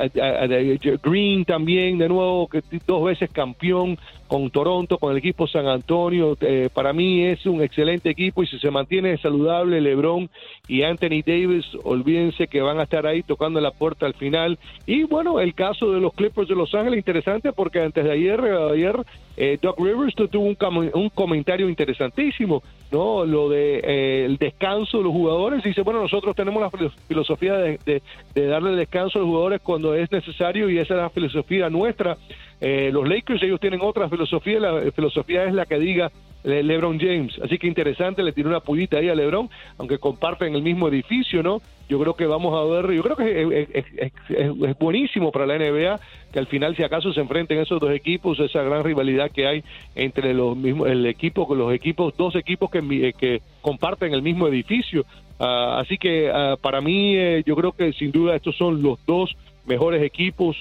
Green 1.03 1.47
también, 1.47 1.97
de 1.97 2.09
nuevo, 2.09 2.47
que 2.47 2.63
dos 2.87 3.05
veces 3.05 3.31
campeón 3.31 3.99
con 4.31 4.49
Toronto, 4.51 4.99
con 4.99 5.11
el 5.11 5.19
equipo 5.19 5.49
San 5.49 5.67
Antonio. 5.67 6.37
Eh, 6.41 6.69
para 6.73 6.93
mí 6.93 7.25
es 7.25 7.47
un 7.47 7.63
excelente 7.63 8.11
equipo 8.11 8.43
y 8.43 8.47
si 8.47 8.59
se 8.59 8.71
mantiene 8.71 9.17
saludable 9.19 9.81
LeBron 9.81 10.31
y 10.69 10.83
Anthony 10.83 11.23
Davis, 11.27 11.65
olvídense 11.83 12.47
que 12.47 12.61
van 12.61 12.79
a 12.79 12.85
estar 12.85 13.07
ahí 13.07 13.23
tocando 13.23 13.61
la 13.61 13.73
puerta 13.73 14.07
al 14.07 14.15
final. 14.15 14.59
Y 14.87 15.05
bueno, 15.05 15.41
el 15.41 15.55
caso 15.55 15.91
de 15.91 16.01
los 16.01 16.13
Clippers 16.13 16.49
de 16.49 16.55
Los 16.55 16.75
Ángeles, 16.75 16.99
interesante 16.99 17.53
porque 17.53 17.81
antes 17.81 18.05
de 18.05 18.13
ayer, 18.13 18.41
ayer 18.41 18.95
eh, 19.37 19.59
Doc 19.61 19.81
Rivers 19.81 20.15
tuvo 20.15 20.45
un, 20.45 20.91
un, 20.95 21.09
comentario 21.09 21.69
interesantísimo, 21.69 22.63
¿no? 22.91 23.25
Lo 23.25 23.49
de 23.49 23.79
eh, 23.79 24.25
el 24.25 24.37
descanso 24.37 24.99
de 24.99 25.05
los 25.05 25.13
jugadores. 25.13 25.63
Dice, 25.63 25.83
bueno, 25.83 26.03
nosotros 26.03 26.35
tenemos 26.35 26.61
la 26.63 26.71
filosofía 27.09 27.55
de, 27.55 28.03
de, 28.35 28.47
darle 28.47 28.73
descanso 28.73 29.19
a 29.19 29.23
los 29.23 29.29
jugadores 29.29 29.61
cuando 29.63 29.95
es 29.95 30.11
necesario 30.11 30.69
y 30.69 30.79
esa 30.79 30.95
es 30.95 31.01
la 31.01 31.11
filosofía 31.11 31.71
nuestra. 31.71 32.17
Eh, 32.61 32.91
los 32.93 33.09
Lakers, 33.09 33.43
ellos 33.43 33.61
tienen 33.61 33.81
otra 33.83 34.09
filosofía, 34.09 34.61
la 34.61 34.91
filosofía 34.93 35.45
es 35.45 35.55
la 35.55 35.67
que 35.67 35.79
diga 35.79 36.11
LeBron 36.45 36.99
James. 36.99 37.39
Así 37.43 37.59
que 37.59 37.67
interesante, 37.67 38.23
le 38.23 38.33
tiró 38.33 38.49
una 38.49 38.61
pullita 38.61 38.99
ahí 38.99 39.09
a 39.09 39.15
LeBron, 39.15 39.49
aunque 39.79 39.99
comparten 39.99 40.55
el 40.55 40.63
mismo 40.63 40.89
edificio, 40.89 41.43
¿no? 41.43 41.61
Yo 41.89 41.99
creo 41.99 42.15
que 42.15 42.27
vamos 42.27 42.55
a 42.57 42.65
ver, 42.73 42.93
yo 42.95 43.03
creo 43.03 43.17
que 43.17 43.67
es, 43.73 44.79
buenísimo 44.79 45.33
para 45.33 45.45
la 45.45 45.59
NBA 45.59 45.99
que 46.33 46.39
al 46.39 46.47
final, 46.47 46.77
si 46.77 46.85
acaso 46.85 47.13
se 47.13 47.21
enfrenten 47.21 47.59
esos 47.59 47.81
dos 47.81 47.91
equipos, 47.91 48.39
esa 48.39 48.63
gran 48.63 48.85
rivalidad 48.85 49.31
que 49.33 49.49
hay 49.49 49.65
entre 49.97 50.33
los 50.33 50.57
mismos, 50.57 50.89
el 50.89 51.05
equipo, 51.07 51.53
los 51.53 51.75
equipos, 51.75 52.17
dos 52.17 52.37
equipos 52.37 52.71
que, 52.71 53.13
eh, 53.21 53.41
comparten 53.61 54.15
el 54.15 54.23
mismo 54.23 54.47
edificio. 54.47 55.05
Ah, 55.41 55.81
así 55.81 55.99
que 55.99 56.31
ah, 56.33 56.57
para 56.61 56.81
mí, 56.81 57.17
eh, 57.17 57.43
yo 57.45 57.57
creo 57.57 57.73
que 57.73 57.93
sin 57.93 58.13
duda 58.13 58.37
estos 58.37 58.57
son 58.57 58.81
los 58.83 59.05
dos 59.05 59.37
mejores 59.67 60.03
equipos 60.03 60.57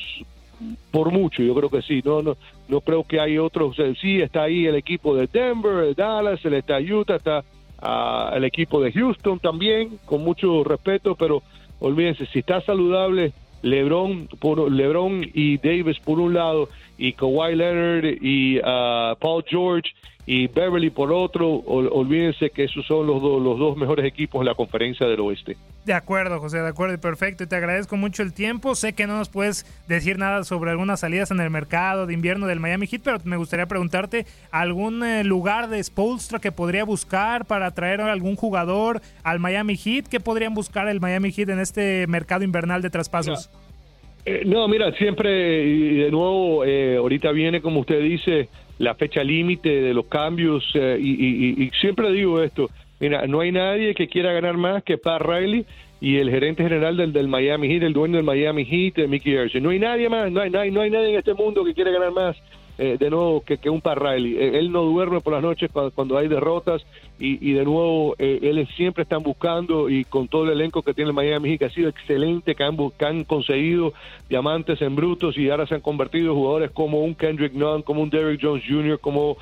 por 0.91 1.11
mucho, 1.11 1.41
yo 1.41 1.53
creo 1.55 1.69
que 1.69 1.81
sí, 1.81 2.01
no, 2.03 2.21
no, 2.21 2.37
no 2.67 2.81
creo 2.81 3.03
que 3.03 3.19
hay 3.19 3.37
otros, 3.37 3.75
sí 4.01 4.21
está 4.21 4.43
ahí 4.43 4.65
el 4.65 4.75
equipo 4.75 5.15
de 5.15 5.27
Denver, 5.27 5.95
Dallas, 5.95 6.43
el 6.45 6.53
está 6.53 6.79
Utah, 6.79 7.15
está 7.15 7.43
uh, 7.81 8.35
el 8.35 8.43
equipo 8.43 8.81
de 8.81 8.91
Houston 8.91 9.39
también, 9.39 9.99
con 10.05 10.23
mucho 10.23 10.63
respeto, 10.63 11.15
pero 11.15 11.41
olvídense, 11.79 12.25
si 12.27 12.39
está 12.39 12.61
saludable 12.61 13.33
LeBron, 13.61 14.27
por, 14.39 14.71
LeBron 14.71 15.29
y 15.33 15.57
Davis 15.57 15.99
por 15.99 16.19
un 16.19 16.33
lado, 16.33 16.69
y 16.99 17.13
Kawhi 17.13 17.55
Leonard 17.55 18.05
y 18.21 18.59
uh, 18.59 19.15
Paul 19.19 19.43
George 19.47 19.89
y 20.25 20.45
Beverly 20.47 20.91
por 20.91 21.11
otro, 21.11 21.49
olvídense 21.49 22.51
que 22.51 22.65
esos 22.65 22.85
son 22.85 23.07
los, 23.07 23.19
los 23.19 23.57
dos 23.57 23.75
mejores 23.75 24.05
equipos 24.05 24.41
en 24.41 24.45
la 24.45 24.53
conferencia 24.53 25.07
del 25.07 25.21
oeste. 25.21 25.57
De 25.85 25.93
acuerdo, 25.93 26.39
José, 26.39 26.59
de 26.59 26.67
acuerdo, 26.67 26.99
perfecto. 27.01 27.43
Y 27.43 27.47
te 27.47 27.55
agradezco 27.55 27.97
mucho 27.97 28.21
el 28.21 28.31
tiempo. 28.31 28.75
Sé 28.75 28.93
que 28.93 29.07
no 29.07 29.17
nos 29.17 29.29
puedes 29.29 29.65
decir 29.87 30.19
nada 30.19 30.43
sobre 30.43 30.69
algunas 30.69 30.99
salidas 30.99 31.31
en 31.31 31.39
el 31.39 31.49
mercado 31.49 32.05
de 32.05 32.13
invierno 32.13 32.45
del 32.45 32.59
Miami 32.59 32.85
Heat, 32.85 33.01
pero 33.03 33.17
me 33.23 33.37
gustaría 33.37 33.65
preguntarte 33.65 34.27
algún 34.51 35.03
eh, 35.03 35.23
lugar 35.23 35.67
de 35.67 35.83
Spolstra 35.83 36.37
que 36.37 36.51
podría 36.51 36.83
buscar 36.83 37.45
para 37.45 37.71
traer 37.71 38.01
a 38.01 38.11
algún 38.11 38.35
jugador 38.35 39.01
al 39.23 39.39
Miami 39.39 39.77
Heat. 39.77 40.07
¿Qué 40.09 40.19
podrían 40.19 40.53
buscar 40.53 40.87
el 40.89 40.99
Miami 40.99 41.31
Heat 41.31 41.49
en 41.49 41.59
este 41.59 42.05
mercado 42.05 42.43
invernal 42.43 42.83
de 42.83 42.91
traspasos? 42.91 43.49
Eh, 44.25 44.43
no, 44.45 44.67
mira, 44.67 44.91
siempre, 44.93 45.65
y 45.65 45.95
de 45.95 46.11
nuevo, 46.11 46.65
eh, 46.65 46.97
ahorita 46.97 47.31
viene, 47.31 47.61
como 47.61 47.81
usted 47.81 48.01
dice, 48.01 48.49
la 48.77 48.95
fecha 48.95 49.23
límite 49.23 49.81
de 49.81 49.93
los 49.93 50.05
cambios 50.05 50.63
eh, 50.73 50.97
y, 50.99 51.69
siempre 51.79 52.11
digo 52.11 52.41
esto, 52.41 52.69
mira, 52.99 53.25
no 53.27 53.39
hay 53.39 53.51
nadie 53.51 53.95
que 53.95 54.07
quiera 54.07 54.33
ganar 54.33 54.57
más 54.57 54.83
que 54.83 54.97
Pat 54.97 55.21
Riley 55.21 55.65
y 56.01 56.17
el 56.17 56.29
gerente 56.29 56.63
general 56.63 56.95
del, 56.97 57.11
del 57.11 57.27
Miami 57.27 57.67
Heat, 57.69 57.83
el 57.83 57.93
dueño 57.93 58.17
del 58.17 58.25
Miami 58.25 58.65
Heat, 58.65 59.07
Mickey 59.07 59.33
Hershey. 59.33 59.61
No 59.61 59.69
hay 59.69 59.79
nadie 59.79 60.09
más, 60.09 60.31
no 60.31 60.41
hay, 60.41 60.49
no 60.49 60.63
no 60.65 60.81
hay 60.81 60.89
nadie 60.89 61.09
en 61.09 61.15
este 61.17 61.33
mundo 61.33 61.63
que 61.65 61.73
quiera 61.73 61.91
ganar 61.91 62.11
más 62.11 62.37
eh, 62.81 62.95
de 62.97 63.09
nuevo 63.09 63.41
que, 63.41 63.57
que 63.57 63.69
un 63.69 63.81
Parraili. 63.81 64.37
Eh, 64.37 64.57
él 64.57 64.71
no 64.71 64.83
duerme 64.83 65.19
por 65.19 65.33
las 65.33 65.41
noches 65.41 65.69
cuando, 65.69 66.17
hay 66.17 66.29
derrotas 66.29 66.85
y, 67.19 67.51
de 67.53 67.65
nuevo 67.65 68.15
eh, 68.17 68.65
siempre 68.75 69.03
están 69.03 69.23
buscando 69.23 69.89
y 69.89 70.05
con 70.05 70.27
todo 70.27 70.45
el 70.45 70.51
elenco 70.51 70.81
que 70.81 70.93
tiene 70.93 71.09
el 71.09 71.15
Miami 71.15 71.49
Heat 71.49 71.59
que 71.59 71.65
ha 71.65 71.69
sido 71.69 71.89
excelente, 71.89 72.55
que 72.55 72.63
han, 72.63 72.77
que 72.77 73.05
han 73.05 73.23
conseguido 73.25 73.93
diamantes 74.29 74.81
en 74.81 74.95
brutos 74.95 75.37
y 75.37 75.49
ahora 75.49 75.67
se 75.67 75.75
han 75.75 75.81
convertido 75.81 76.31
en 76.31 76.37
jugadores 76.37 76.71
como 76.71 77.03
un 77.03 77.15
Kendrick 77.15 77.53
Nunn, 77.53 77.81
como 77.81 78.01
un 78.01 78.09
Derrick 78.09 78.39
Jones 78.41 78.63
Jr., 78.67 78.99
como, 78.99 79.37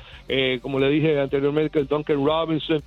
como 0.62 0.80
le 0.80 0.88
dije 0.88 1.20
anteriormente, 1.20 1.78
el 1.78 1.86
Duncan 1.86 2.24
Robinson, 2.24 2.82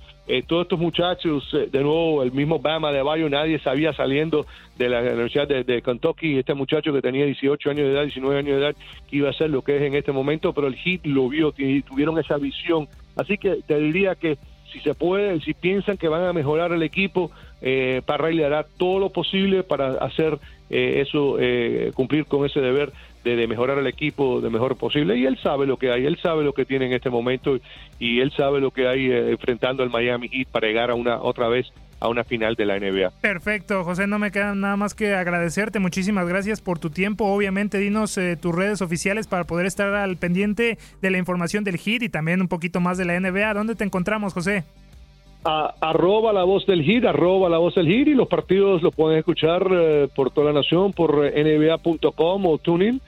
todos 0.46 0.62
estos 0.62 0.78
muchachos, 0.78 1.48
de 1.52 1.82
nuevo, 1.82 2.22
el 2.22 2.32
mismo 2.32 2.58
Bama 2.58 2.92
de 2.92 3.02
Bayo, 3.02 3.28
nadie 3.28 3.58
sabía 3.60 3.92
saliendo 3.92 4.46
de 4.76 4.88
la 4.88 5.00
Universidad 5.00 5.46
de, 5.46 5.64
de, 5.64 5.80
Kentucky, 5.80 6.38
este 6.38 6.54
muchacho 6.54 6.92
que 6.92 7.00
tenía 7.00 7.24
18 7.24 7.70
años 7.70 7.86
de 7.86 7.92
edad, 7.92 8.02
19 8.02 8.38
años 8.38 8.56
de 8.56 8.62
edad, 8.62 8.76
que 9.08 9.16
iba 9.16 9.30
a 9.30 9.32
ser 9.32 9.50
lo 9.50 9.62
que 9.62 9.76
es 9.76 9.82
en 9.82 9.94
este 9.94 10.12
momento 10.12 10.52
pero 10.52 10.66
el 10.66 10.76
Heat 10.76 11.04
lo 11.04 11.28
vio, 11.28 11.52
tuvieron 11.52 12.18
esa 12.18 12.38
visión. 12.38 12.88
Así 13.16 13.38
que 13.38 13.58
te 13.66 13.78
diría 13.78 14.14
que 14.14 14.38
si 14.72 14.80
se 14.80 14.94
puede, 14.94 15.40
si 15.40 15.54
piensan 15.54 15.96
que 15.96 16.08
van 16.08 16.24
a 16.24 16.32
mejorar 16.32 16.72
el 16.72 16.82
equipo, 16.82 17.30
eh, 17.62 18.02
le 18.32 18.44
hará 18.44 18.64
todo 18.64 18.98
lo 18.98 19.10
posible 19.10 19.62
para 19.62 19.92
hacer 20.04 20.38
eh, 20.70 21.00
eso, 21.00 21.36
eh, 21.38 21.92
cumplir 21.94 22.26
con 22.26 22.44
ese 22.44 22.60
deber 22.60 22.92
de, 23.24 23.46
mejorar 23.46 23.78
el 23.78 23.86
equipo 23.86 24.40
de 24.40 24.50
mejor 24.50 24.76
posible. 24.76 25.16
Y 25.16 25.26
él 25.26 25.38
sabe 25.42 25.66
lo 25.66 25.76
que 25.76 25.90
hay, 25.90 26.06
él 26.06 26.18
sabe 26.22 26.44
lo 26.44 26.54
que 26.54 26.64
tiene 26.64 26.86
en 26.86 26.92
este 26.92 27.10
momento 27.10 27.58
y 27.98 28.20
él 28.20 28.32
sabe 28.32 28.60
lo 28.60 28.70
que 28.70 28.88
hay 28.88 29.10
eh, 29.10 29.30
enfrentando 29.30 29.82
al 29.82 29.90
Miami 29.90 30.28
Heat 30.28 30.48
para 30.48 30.66
llegar 30.66 30.90
a 30.90 30.94
una 30.94 31.20
otra 31.20 31.48
vez 31.48 31.72
a 32.00 32.08
una 32.08 32.24
final 32.24 32.56
de 32.56 32.66
la 32.66 32.80
NBA. 32.80 33.10
Perfecto, 33.20 33.84
José, 33.84 34.08
no 34.08 34.18
me 34.18 34.32
queda 34.32 34.56
nada 34.56 34.76
más 34.76 34.92
que 34.92 35.14
agradecerte. 35.14 35.78
Muchísimas 35.78 36.26
gracias 36.26 36.60
por 36.60 36.80
tu 36.80 36.90
tiempo. 36.90 37.26
Obviamente, 37.26 37.78
dinos 37.78 38.18
eh, 38.18 38.36
tus 38.36 38.52
redes 38.52 38.82
oficiales 38.82 39.28
para 39.28 39.44
poder 39.44 39.66
estar 39.66 39.94
al 39.94 40.16
pendiente 40.16 40.78
de 41.00 41.10
la 41.10 41.18
información 41.18 41.62
del 41.62 41.76
HIT 41.76 42.02
y 42.02 42.08
también 42.08 42.40
un 42.40 42.48
poquito 42.48 42.80
más 42.80 42.98
de 42.98 43.04
la 43.04 43.20
NBA. 43.20 43.54
¿Dónde 43.54 43.76
te 43.76 43.84
encontramos, 43.84 44.32
José? 44.32 44.64
Arroba 45.44 46.32
la 46.32 46.44
voz 46.44 46.66
del 46.66 46.82
HIT, 46.82 47.04
arroba 47.04 47.48
la 47.48 47.58
voz 47.58 47.74
del 47.74 47.88
HIT 47.88 48.08
y 48.08 48.14
los 48.14 48.28
partidos 48.28 48.82
los 48.82 48.94
pueden 48.94 49.18
escuchar 49.18 49.66
eh, 49.70 50.08
por 50.14 50.30
toda 50.30 50.52
la 50.52 50.60
nación 50.60 50.92
por 50.92 51.24
eh, 51.24 51.42
nba.com 51.42 52.46
o 52.46 52.58
tuning, 52.58 53.00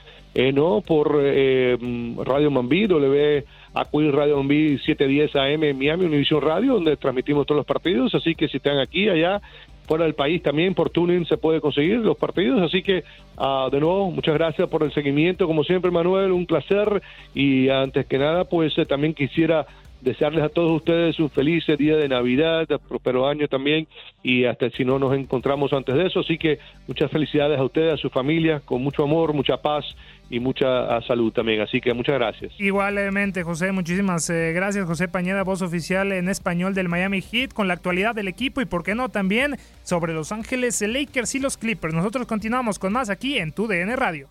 no 0.53 0.81
por 0.81 1.17
Radio 1.17 2.51
Mambí, 2.51 2.87
W 2.89 3.45
acudir 3.75 4.15
Radio 4.15 4.37
Bombi 4.37 4.79
710 4.79 5.37
AM 5.37 5.65
en 5.65 5.79
Miami, 5.79 6.07
Univision 6.07 6.41
Radio, 6.41 6.75
donde 6.75 6.97
transmitimos 6.97 7.47
todos 7.47 7.59
los 7.59 7.67
partidos. 7.67 8.15
Así 8.15 8.35
que 8.35 8.49
si 8.49 8.59
están 8.59 8.79
aquí, 8.79 9.09
allá, 9.09 9.43
fuera 9.87 10.05
del 10.05 10.15
país 10.15 10.43
también, 10.43 10.75
por 10.75 10.91
tuning 10.91 11.27
se 11.27 11.37
puede 11.37 11.61
conseguir 11.61 11.99
los 11.99 12.17
partidos. 12.17 12.63
Así 12.63 12.83
que, 12.83 13.05
uh, 13.37 13.69
de 13.71 13.81
nuevo, 13.81 14.11
muchas 14.11 14.35
gracias 14.35 14.69
por 14.69 14.85
el 14.85 14.93
seguimiento. 14.93 15.47
Como 15.47 15.65
siempre, 15.65 15.91
Manuel, 15.91 16.31
un 16.31 16.47
placer. 16.47 17.03
Y 17.35 17.69
antes 17.69 18.07
que 18.07 18.19
nada, 18.19 18.45
pues 18.45 18.79
eh, 18.79 18.87
también 18.87 19.13
quisiera 19.13 19.67
desearles 20.05 20.45
a 20.45 20.49
todos 20.49 20.71
ustedes 20.71 21.19
un 21.19 21.31
feliz 21.31 21.65
día 21.79 21.97
de 21.97 22.09
Navidad, 22.09 22.67
próspero 22.89 23.27
año 23.27 23.49
también, 23.49 23.89
y 24.23 24.45
hasta 24.45 24.71
si 24.71 24.85
no 24.85 24.99
nos 24.99 25.17
encontramos 25.17 25.73
antes 25.73 25.95
de 25.95 26.07
eso. 26.07 26.21
Así 26.21 26.39
que 26.39 26.59
muchas 26.87 27.11
felicidades 27.11 27.59
a 27.59 27.65
ustedes, 27.65 27.95
a 27.95 27.97
su 27.97 28.11
familia, 28.11 28.61
con 28.61 28.83
mucho 28.83 29.03
amor, 29.03 29.33
mucha 29.33 29.57
paz 29.57 29.85
y 30.31 30.41
mucha 30.41 30.97
ah, 30.97 31.03
salud 31.07 31.33
también. 31.33 31.61
Así 31.61 31.81
que 31.81 31.93
muchas 31.95 32.17
gracias. 32.17 32.53
Igualmente, 32.59 33.43
José, 33.43 33.73
muchísimas 33.73 34.29
eh, 34.31 34.53
gracias, 34.55 34.87
José 34.87 35.09
Pañeda, 35.09 35.43
voz 35.43 35.63
oficial 35.63 36.13
en 36.13 36.29
español 36.29 36.75
del 36.75 36.89
Miami 36.89 37.23
Heat, 37.23 37.53
con 37.53 37.67
la 37.67 37.75
actualidad 37.75 38.15
del 38.15 38.29
equipo 38.29 38.61
y, 38.61 38.67
por 38.67 38.85
qué 38.85 38.95
no, 38.95 39.09
también 39.09 39.57
sobre 39.83 40.13
Los 40.13 40.33
Ángeles 40.33 40.81
Lakers 40.83 41.35
y 41.35 41.41
los 41.41 41.57
Clippers. 41.57 41.95
Nosotros 41.95 42.27
continuamos 42.27 42.79
con 42.79 42.93
más 42.93 43.11
aquí 43.11 43.39
en 43.39 43.53
Tu 43.53 43.67
DN 43.67 43.97
Radio. 43.97 44.29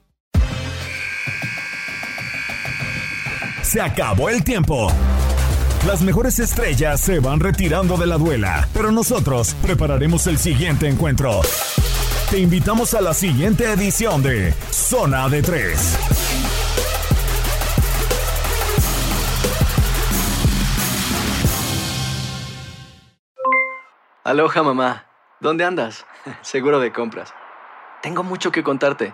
Se 3.61 3.81
acabó 3.81 4.29
el 4.29 4.43
tiempo. 4.43 4.91
Las 5.87 6.01
mejores 6.01 6.39
estrellas 6.39 7.01
se 7.01 7.19
van 7.19 7.41
retirando 7.41 7.97
de 7.97 8.05
la 8.05 8.17
duela, 8.17 8.69
pero 8.73 8.89
nosotros 8.93 9.53
prepararemos 9.61 10.27
el 10.27 10.37
siguiente 10.37 10.87
encuentro. 10.87 11.41
Te 12.31 12.39
invitamos 12.39 12.93
a 12.93 13.01
la 13.01 13.13
siguiente 13.13 13.69
edición 13.69 14.23
de 14.23 14.53
Zona 14.71 15.27
de 15.27 15.41
Tres. 15.41 15.99
Aloha 24.23 24.63
mamá, 24.63 25.05
¿dónde 25.41 25.65
andas? 25.65 26.05
Seguro 26.43 26.79
de 26.79 26.93
compras. 26.93 27.33
Tengo 28.01 28.23
mucho 28.23 28.53
que 28.53 28.63
contarte. 28.63 29.13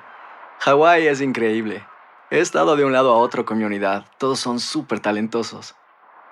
Hawái 0.60 1.08
es 1.08 1.20
increíble. 1.20 1.84
He 2.30 2.40
estado 2.40 2.76
de 2.76 2.86
un 2.86 2.94
lado 2.94 3.12
a 3.12 3.18
otro 3.18 3.44
con 3.44 3.58
mi 3.58 3.64
unidad. 3.64 4.06
Todos 4.20 4.40
son 4.40 4.60
súper 4.60 5.00
talentosos. 5.00 5.74